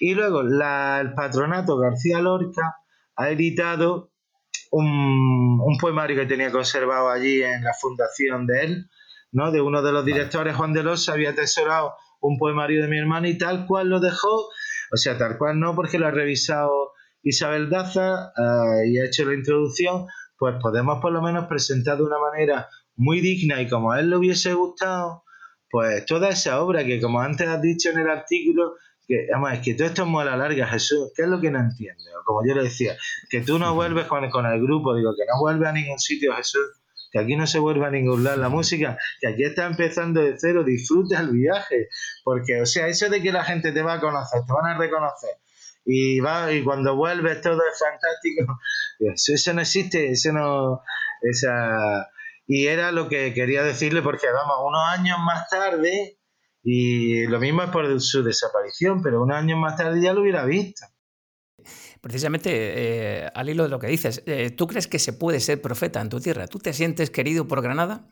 [0.00, 2.76] Y luego la, el patronato García Lorca
[3.16, 4.10] ha editado
[4.70, 8.90] un, un, poemario que tenía conservado allí en la fundación de él,
[9.32, 9.50] ¿no?
[9.52, 13.28] De uno de los directores, Juan de los, había atesorado un poemario de mi hermano
[13.28, 14.48] y tal cual lo dejó,
[14.92, 16.92] o sea, tal cual no, porque lo ha revisado
[17.22, 20.06] Isabel Daza eh, y ha hecho la introducción,
[20.38, 24.10] pues podemos por lo menos presentar de una manera muy digna y como a él
[24.10, 25.24] le hubiese gustado,
[25.70, 28.74] pues toda esa obra que como antes has dicho en el artículo,
[29.06, 31.40] que además es que todo esto es muy a la larga, Jesús, ¿qué es lo
[31.40, 32.02] que no entiende?
[32.24, 32.96] como yo le decía,
[33.28, 36.34] que tú no vuelves con, con el grupo, digo, que no vuelves a ningún sitio,
[36.34, 36.81] Jesús,
[37.12, 40.34] que aquí no se vuelva a ningún lado la música, que aquí está empezando de
[40.38, 41.88] cero, disfruta el viaje,
[42.24, 44.78] porque, o sea, eso de que la gente te va a conocer, te van a
[44.78, 45.30] reconocer,
[45.84, 48.58] y va y cuando vuelves todo es fantástico,
[48.98, 50.82] eso, no existe, eso no,
[51.20, 52.08] esa,
[52.46, 56.18] y era lo que quería decirle, porque vamos, unos años más tarde,
[56.64, 60.44] y lo mismo es por su desaparición, pero unos años más tarde ya lo hubiera
[60.44, 60.86] visto.
[62.02, 65.62] Precisamente, eh, al hilo de lo que dices, eh, ¿tú crees que se puede ser
[65.62, 66.48] profeta en tu tierra?
[66.48, 68.08] ¿Tú te sientes querido por Granada?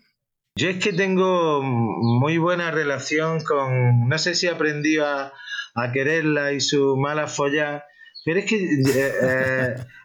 [0.57, 5.33] Yo es que tengo muy buena relación con, no sé si aprendí a,
[5.75, 7.85] a quererla y su mala folla,
[8.25, 8.57] pero es que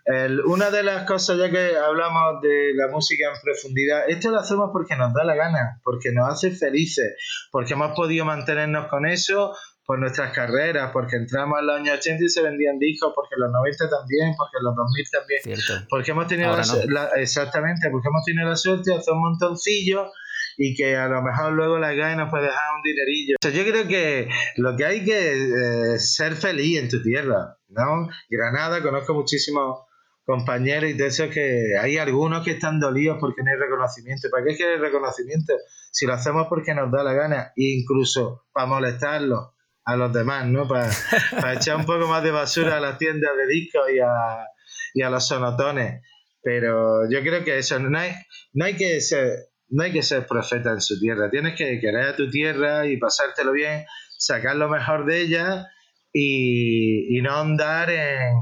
[0.08, 4.40] eh, una de las cosas, ya que hablamos de la música en profundidad, esto lo
[4.40, 7.16] hacemos porque nos da la gana, porque nos hace felices,
[7.52, 9.56] porque hemos podido mantenernos con eso,
[9.86, 13.42] por nuestras carreras, porque entramos en los años 80 y se vendían discos, porque en
[13.42, 15.42] los 90 también, porque en los 2000 también.
[15.44, 15.88] Cierto.
[15.90, 16.58] Porque hemos tenido
[16.88, 20.12] la, exactamente, porque hemos tenido la suerte de hacer un montoncillo
[20.58, 23.36] y que a lo mejor luego la GAE nos puede dejar un dinerillo.
[23.36, 27.04] O sea, yo creo que lo que hay que es eh, ser feliz en tu
[27.04, 28.08] tierra, ¿no?
[28.30, 29.82] Granada, conozco muchísimos
[30.26, 34.30] compañeros y de eso que hay algunos que están dolidos porque no hay reconocimiento.
[34.32, 35.54] ¿Para qué quiere reconocimiento?
[35.92, 39.55] Si lo hacemos porque nos da la gana, incluso para molestarlos
[39.86, 40.68] a los demás, ¿no?
[40.68, 40.90] Para,
[41.54, 44.48] echar un poco más de basura a las tiendas de discos y a,
[44.94, 46.02] y a los sonotones.
[46.42, 48.12] Pero yo creo que eso, no hay,
[48.54, 49.30] no hay que ser,
[49.70, 51.30] no hay que ser profeta en su tierra.
[51.30, 53.86] Tienes que querer a tu tierra y pasártelo bien,
[54.18, 55.68] sacar lo mejor de ella
[56.12, 58.36] y, y no andar en,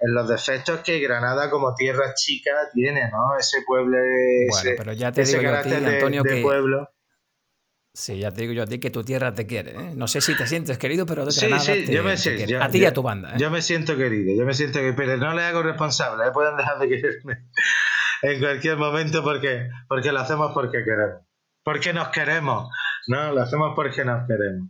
[0.00, 3.38] en los defectos que Granada como tierra chica tiene, ¿no?
[3.38, 3.98] Ese pueblo,
[4.48, 6.88] bueno, pero ya te digo carácter Antonio, de, pueblo.
[7.92, 9.72] Sí, ya te digo yo a ti que tu tierra te quiere.
[9.72, 9.92] ¿eh?
[9.96, 12.78] No sé si te sientes querido, pero de sí, sí, yo me siento, a ti
[12.78, 13.32] y a tu banda.
[13.32, 13.38] ¿eh?
[13.38, 16.30] Yo me siento querido, yo me siento querido, pero no le hago responsable, ¿eh?
[16.32, 17.48] pueden dejar de quererme
[18.22, 21.26] en cualquier momento porque, porque lo hacemos porque queremos.
[21.64, 22.70] Porque nos queremos,
[23.08, 23.32] ¿no?
[23.32, 24.68] Lo hacemos porque nos queremos.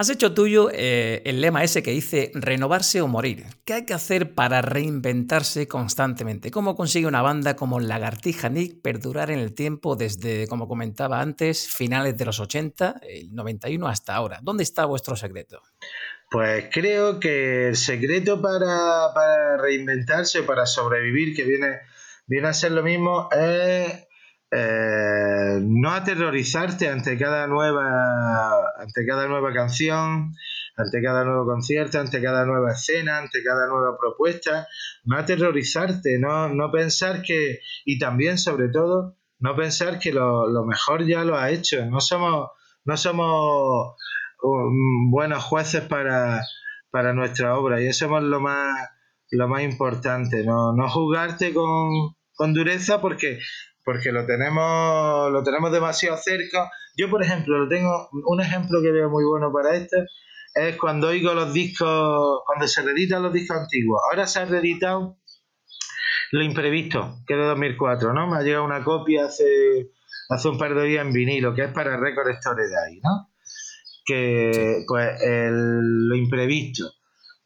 [0.00, 3.44] Has hecho tuyo eh, el lema ese que dice renovarse o morir.
[3.66, 6.50] ¿Qué hay que hacer para reinventarse constantemente?
[6.50, 11.68] ¿Cómo consigue una banda como Lagartija Nick perdurar en el tiempo desde, como comentaba antes,
[11.68, 14.38] finales de los 80, el 91 hasta ahora?
[14.40, 15.60] ¿Dónde está vuestro secreto?
[16.30, 21.80] Pues creo que el secreto para, para reinventarse, para sobrevivir, que viene,
[22.26, 24.06] viene a ser lo mismo, es
[24.52, 30.34] eh, no aterrorizarte ante cada nueva ante cada nueva canción
[30.76, 34.66] ante cada nuevo concierto ante cada nueva escena ante cada nueva propuesta.
[35.04, 40.64] No aterrorizarte no, no pensar que y también sobre todo no pensar que lo, lo
[40.64, 41.86] mejor ya lo ha hecho.
[41.86, 42.50] No somos
[42.84, 43.94] no somos
[44.42, 46.42] um, buenos jueces para,
[46.90, 48.90] para nuestra obra y eso es lo más
[49.30, 50.44] lo más importante.
[50.44, 53.38] No, no jugarte con, con dureza porque
[53.84, 56.70] porque lo tenemos, lo tenemos demasiado cerca.
[56.96, 59.96] Yo, por ejemplo, lo tengo, un ejemplo que veo muy bueno para esto
[60.54, 64.00] es cuando oigo los discos, cuando se reeditan los discos antiguos.
[64.10, 65.18] Ahora se ha reeditado
[66.32, 68.28] Lo Imprevisto, que es de 2004, ¿no?
[68.28, 69.90] Me ha llegado una copia hace,
[70.28, 73.30] hace un par de días en vinilo, que es para Record Store de ahí, ¿no?
[74.04, 76.90] Que, pues, el, Lo Imprevisto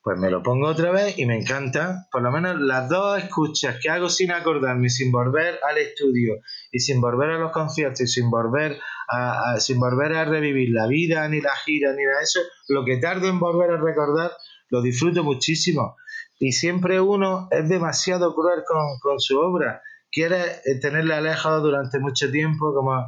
[0.05, 2.07] pues me lo pongo otra vez y me encanta.
[2.13, 6.41] Por lo menos las dos escuchas que hago sin acordarme, sin volver al estudio
[6.71, 8.79] y sin volver a los conciertos y sin volver
[9.09, 12.85] a, sin volver a revivir la vida, ni la gira, ni nada de eso, lo
[12.85, 14.33] que tardo en volver a recordar,
[14.69, 15.97] lo disfruto muchísimo.
[16.39, 18.63] Y siempre uno es demasiado cruel
[19.01, 19.81] con, su obra.
[20.13, 23.07] Quiere tenerla alejada durante mucho tiempo, como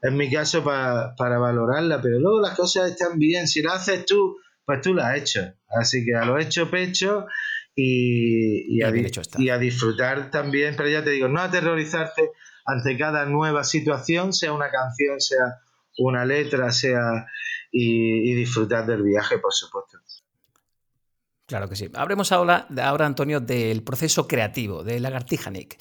[0.00, 2.00] en mi caso, para valorarla.
[2.00, 3.48] Pero luego las cosas están bien.
[3.48, 4.36] Si lo haces tú
[4.66, 5.54] pues tú lo has hecho.
[5.68, 7.26] Así que a lo hecho pecho
[7.74, 8.92] y, a,
[9.38, 12.30] y a, disfrutar también, pero ya te digo, no aterrorizarte
[12.64, 15.60] ante cada nueva situación, sea una canción, sea
[15.98, 17.26] una letra, sea
[17.70, 19.98] y, disfrutar del viaje, por supuesto.
[21.46, 21.88] Claro que sí.
[21.94, 25.78] Hablemos ahora, ahora, Antonio, del proceso creativo de Lagartija Nick.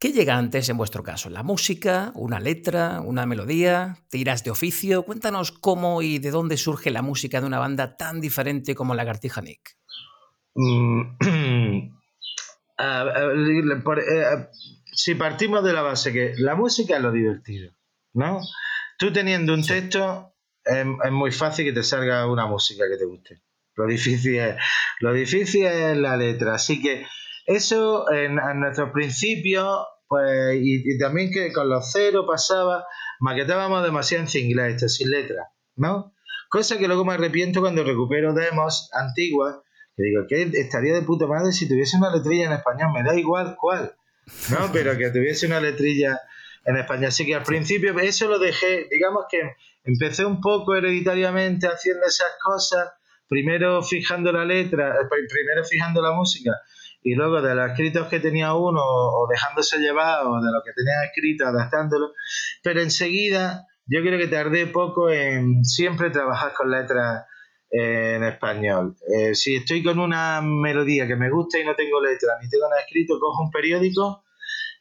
[0.00, 1.28] ¿Qué llega antes en vuestro caso?
[1.28, 3.98] ¿La música, una letra, una melodía?
[4.08, 5.02] ¿Tiras de oficio?
[5.02, 9.42] Cuéntanos cómo y de dónde surge la música de una banda tan diferente como Lagartija
[9.42, 9.76] Nick.
[10.54, 11.02] Mm,
[12.78, 14.48] eh,
[14.90, 17.70] si partimos de la base que la música es lo divertido,
[18.14, 18.40] ¿no?
[18.98, 20.34] Tú teniendo un texto
[20.64, 23.42] es, muy fácil que te salga una música que te guste.
[23.74, 24.56] Lo difícil es,
[25.00, 26.54] lo difícil es la letra.
[26.54, 27.04] Así que
[27.50, 32.86] eso en, nuestros principios, pues, y, también que con los ceros pasaba,
[33.18, 36.14] maquetábamos demasiado en inglés, sin letra, ¿no?
[36.48, 39.56] Cosa que luego me arrepiento cuando recupero demos antiguas,
[39.96, 43.16] que digo que estaría de puta madre si tuviese una letrilla en español, me da
[43.16, 43.96] igual cuál,
[44.50, 44.70] ¿no?
[44.72, 46.20] Pero que tuviese una letrilla
[46.64, 47.06] en español.
[47.06, 49.40] Así que al principio eso lo dejé, digamos que
[49.82, 52.92] empecé un poco hereditariamente haciendo esas cosas,
[53.28, 56.52] primero fijando la letra, eh, primero fijando la música
[57.02, 60.72] y luego de los escritos que tenía uno o dejándose llevar o de lo que
[60.72, 62.12] tenía escrito adaptándolo,
[62.62, 67.24] pero enseguida yo creo que tardé poco en siempre trabajar con letras
[67.70, 68.96] eh, en español.
[69.12, 72.68] Eh, si estoy con una melodía que me gusta y no tengo letra ni tengo
[72.68, 74.24] nada escrito, cojo un periódico,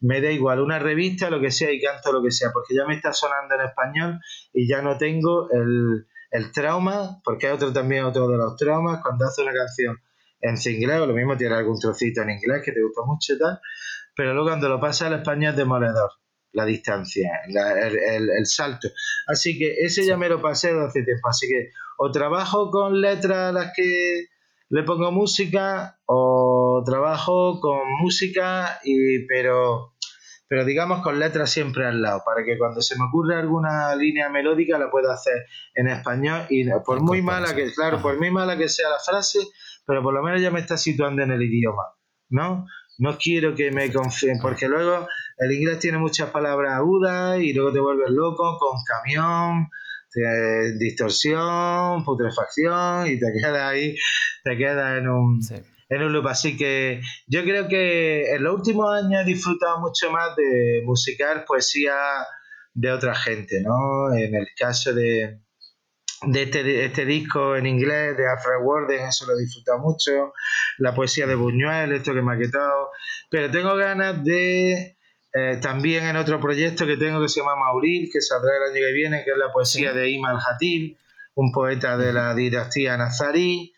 [0.01, 2.85] me da igual, una revista, lo que sea y canto lo que sea, porque ya
[2.85, 4.19] me está sonando en español
[4.53, 9.01] y ya no tengo el, el trauma, porque hay otro también otro de los traumas,
[9.01, 9.97] cuando hace una canción
[10.41, 13.39] en inglés, o lo mismo tiene algún trocito en inglés que te gusta mucho y
[13.39, 13.59] tal,
[14.15, 16.11] pero luego cuando lo pasa al español es demoledor
[16.51, 18.89] la distancia, el, salto.
[19.27, 21.29] Así que ese ya me lo pasé de hace tiempo.
[21.29, 24.25] Así que o trabajo con letras a las que
[24.69, 29.95] le pongo música o trabajo con música, y, pero,
[30.47, 34.29] pero digamos con letras siempre al lado, para que cuando se me ocurre alguna línea
[34.29, 38.57] melódica la pueda hacer en español y por muy mala que, claro, por muy mala
[38.57, 39.39] que sea la frase,
[39.89, 41.81] pero por lo menos ya me está situando en el idioma,
[42.29, 42.67] ¿no?
[42.99, 45.07] No quiero que me confíen, porque luego
[45.39, 49.67] el inglés tiene muchas palabras agudas y luego te vuelves loco con camión,
[50.77, 53.95] distorsión, putrefacción y te quedas ahí,
[54.43, 55.39] te quedas en un,
[55.89, 56.27] en un loop.
[56.27, 61.45] Así que yo creo que en los últimos años he disfrutado mucho más de musicar
[61.45, 61.95] poesía
[62.75, 64.13] de otra gente, ¿no?
[64.13, 65.39] En el caso de,
[66.27, 70.33] de este, este, disco en inglés de Alfred Warden, eso lo he disfrutado mucho,
[70.77, 72.89] la poesía de Buñuel, esto que me ha quitado,
[73.29, 74.97] pero tengo ganas de
[75.33, 78.85] eh, también en otro proyecto que tengo que se llama Mauril, que saldrá el año
[78.85, 80.97] que viene, que es la poesía de Imal Hatib,
[81.35, 83.73] un poeta de la dinastía nazarí,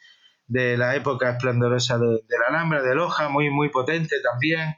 [0.48, 4.76] de la época esplendorosa de, la Alhambra, de Loja, muy, muy potente también.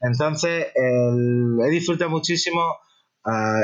[0.00, 2.76] Entonces, he disfrutado muchísimo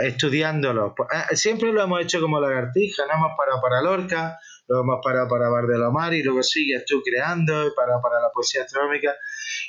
[0.05, 0.95] estudiándolo.
[0.95, 4.39] Pues, ah, siempre lo hemos hecho como lagartija, no hemos parado para Lorca,
[4.69, 8.01] lo hemos parado para Bar de la Mar y luego sigues tú creando y para,
[8.01, 9.15] para la poesía astronómica.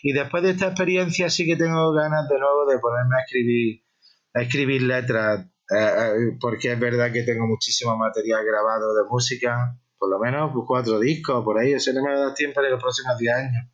[0.03, 3.83] Y después de esta experiencia sí que tengo ganas de nuevo de ponerme a escribir,
[4.33, 9.77] a escribir letras, eh, eh, porque es verdad que tengo muchísimo material grabado de música,
[9.97, 12.71] por lo menos cuatro discos por ahí, eso no me va a dar tiempo en
[12.71, 13.65] los próximos 10 años.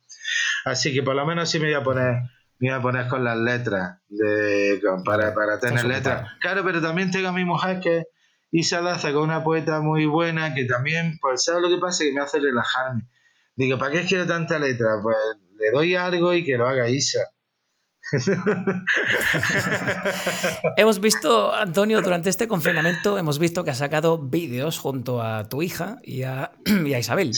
[0.64, 2.22] Así que por lo menos sí me voy a poner
[2.58, 6.30] me voy a poner con las letras de, para, para tener letras.
[6.40, 8.04] Claro, pero también tengo a mi mujer que
[8.50, 12.04] Isa Laza, con una poeta muy buena que también, pues, ¿sabes lo que pasa?
[12.04, 13.08] Que me hace relajarme.
[13.54, 15.00] Digo, ¿para qué quiero tanta letra?
[15.02, 15.16] Pues
[15.58, 17.20] le doy algo y que lo haga Isa.
[20.76, 25.60] hemos visto, Antonio, durante este confinamiento, hemos visto que has sacado vídeos junto a tu
[25.62, 26.52] hija y a,
[26.98, 27.32] Isabel.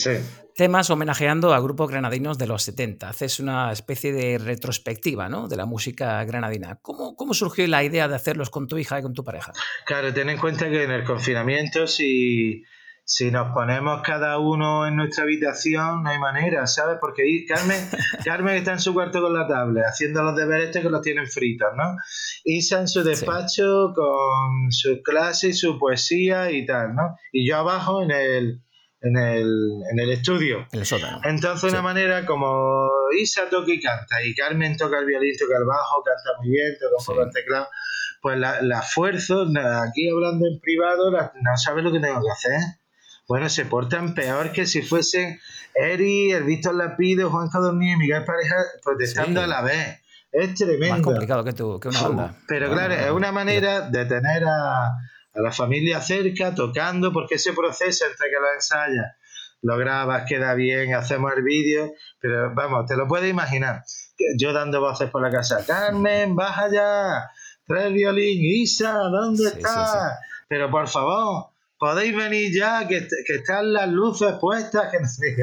[0.59, 3.07] Temas homenajeando a grupos granadinos de los 70.
[3.07, 5.47] Haces una especie de retrospectiva ¿no?
[5.47, 6.79] de la música granadina.
[6.81, 9.53] ¿Cómo, ¿Cómo surgió la idea de hacerlos con tu hija y con tu pareja?
[9.85, 12.65] Claro, ten en cuenta que en el confinamiento, si
[13.05, 16.97] si nos ponemos cada uno en nuestra habitación, no hay manera, ¿sabes?
[16.99, 17.79] Porque Carmen,
[18.25, 21.25] Carmen está en su cuarto con la tablet, haciendo los deberes este que los tienen
[21.25, 21.95] fritos, ¿no?
[22.43, 27.15] Isa en su despacho con su clase y su poesía y tal, ¿no?
[27.31, 28.61] Y yo abajo en el,
[29.01, 30.67] en el, en el estudio.
[30.71, 31.21] En el sótano.
[31.23, 32.89] Entonces, una manera como
[33.19, 36.75] Isa toca y canta, y Carmen toca el violín, toca el bajo, canta muy bien,
[36.79, 37.67] toca un poco el teclado,
[38.21, 39.47] pues la, la esfuerzo,
[39.83, 42.79] aquí hablando en privado, no sabes lo que tengo que hacer
[43.29, 45.39] bueno, se portan peor que si fuesen
[45.75, 50.01] Eri, el Víctor Lapido, Juan Cadornillo y Miguel Pareja protestando a la vez.
[50.31, 50.95] Es tremendo.
[50.95, 52.35] Más complicado que, tú, que una banda.
[52.47, 54.97] Pero claro, es una manera de tener a,
[55.33, 59.15] a, la familia cerca, tocando, porque ese proceso entre que lo ensayas,
[59.61, 63.83] lo grabas, queda bien, hacemos el vídeo, pero vamos, te lo puedes imaginar.
[64.37, 67.31] Yo dando voces por la casa, Carmen, baja ya,
[67.65, 70.19] trae el violín, Isa, ¿dónde estás?
[70.47, 75.35] Pero por favor, podéis venir ya, que, que están las luces puestas, que no sé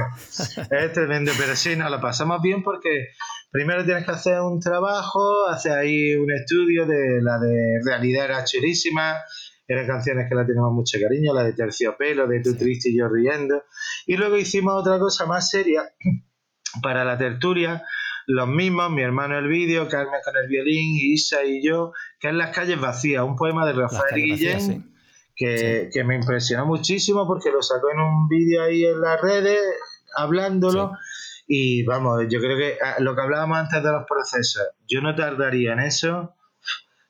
[0.71, 3.09] Es tremendo, pero sí, nos lo pasamos bien porque
[3.51, 8.45] primero tienes que hacer un trabajo, hacer ahí un estudio de la de realidad era
[8.45, 9.17] chulísima,
[9.69, 13.09] eran canciones que la tenemos mucho cariño, la de Terciopelo, de Tu triste y yo
[13.09, 13.65] riendo,
[14.07, 15.83] y luego hicimos otra cosa más seria
[16.83, 17.85] para la tertulia,
[18.27, 22.35] los mismos, mi hermano el vídeo, Carmen con el violín, Isa y yo, que es
[22.35, 24.93] Las calles vacías, un poema de Rafael Guillén,
[25.35, 29.61] Que, que, me impresionó muchísimo porque lo sacó en un vídeo ahí en las redes,
[30.17, 30.93] hablándolo.
[31.47, 35.15] Y vamos, yo creo que ah, lo que hablábamos antes de los procesos, yo no
[35.15, 36.36] tardaría en eso.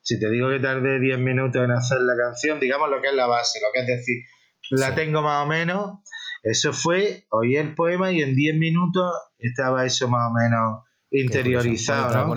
[0.06, 3.14] Si te digo que tardé 10 minutos en hacer la canción, digamos lo que es
[3.14, 4.22] la base, lo que es decir,
[4.70, 5.98] la tengo más o menos.
[6.44, 12.36] Eso fue, oí el poema y en 10 minutos estaba eso más o menos interiorizado.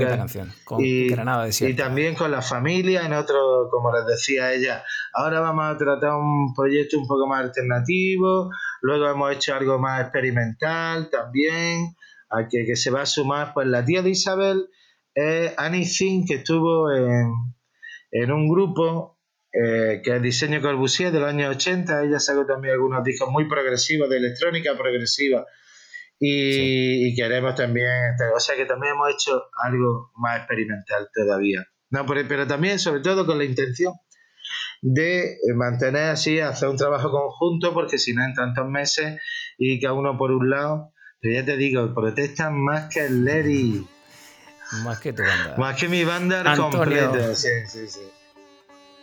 [0.79, 5.77] y, y, también con la familia, en otro, como les decía ella, ahora vamos a
[5.77, 8.49] tratar un proyecto un poco más alternativo,
[8.81, 11.95] luego hemos hecho algo más experimental también,
[12.31, 14.69] a que, que se va a sumar, pues la tía de Isabel
[15.13, 17.31] es Annie Zinn, que estuvo en,
[18.11, 19.19] en un grupo
[19.51, 23.47] eh, que es Diseño Corbusier de los años 80, ella sacó también algunos discos muy
[23.47, 25.45] progresivos, de electrónica progresiva,
[26.21, 27.87] y, queremos también,
[28.35, 31.65] o sea que también hemos hecho algo más experimental todavía.
[31.91, 33.93] No, pero, pero también, sobre todo, con la intención
[34.81, 39.19] de mantener así, hacer un trabajo conjunto, porque si no en tantos meses
[39.57, 43.87] y cada uno por un lado, pero ya te digo, protestan más que el Larry.
[44.83, 45.55] Más que tu banda.
[45.57, 47.35] Más que mi banda completa.
[47.35, 48.01] Sí, sí, sí.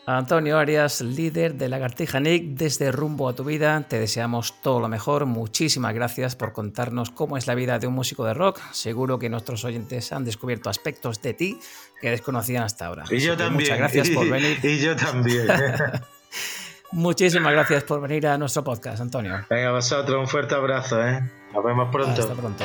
[0.09, 4.89] Antonio Arias, líder de Lagartija Nick, desde Rumbo a tu Vida, te deseamos todo lo
[4.89, 5.27] mejor.
[5.27, 8.61] Muchísimas gracias por contarnos cómo es la vida de un músico de rock.
[8.71, 11.59] Seguro que nuestros oyentes han descubierto aspectos de ti
[12.01, 13.03] que desconocían hasta ahora.
[13.11, 13.65] Y yo también.
[13.65, 14.61] Muchas gracias por venir.
[14.63, 15.49] Y yo también.
[16.93, 19.45] Muchísimas gracias por venir a nuestro podcast, Antonio.
[19.51, 21.05] Venga, vosotros, un fuerte abrazo.
[21.05, 21.21] ¿eh?
[21.53, 22.23] Nos vemos pronto.
[22.23, 22.65] Hasta pronto.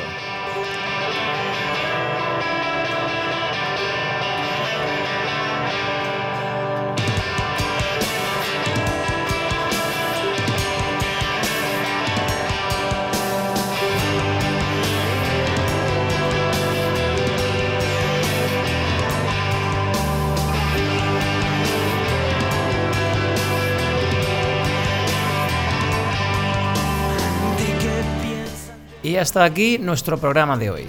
[29.22, 30.88] Hasta aquí nuestro programa de hoy.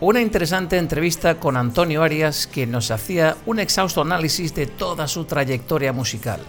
[0.00, 5.26] Una interesante entrevista con Antonio Arias que nos hacía un exhausto análisis de toda su
[5.26, 6.40] trayectoria musical.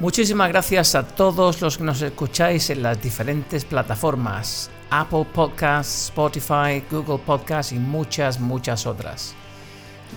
[0.00, 6.82] Muchísimas gracias a todos los que nos escucháis en las diferentes plataformas, Apple Podcasts, Spotify,
[6.90, 9.36] Google Podcasts y muchas, muchas otras.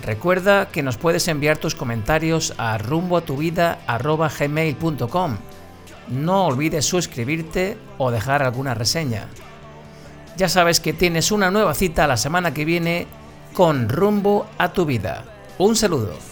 [0.04, 5.36] Recuerda que nos puedes enviar tus comentarios a rumboatuvida.gmail.com.
[6.08, 9.28] No olvides suscribirte o dejar alguna reseña.
[10.36, 13.06] Ya sabes que tienes una nueva cita la semana que viene
[13.52, 15.24] con rumbo a tu vida.
[15.58, 16.31] Un saludo.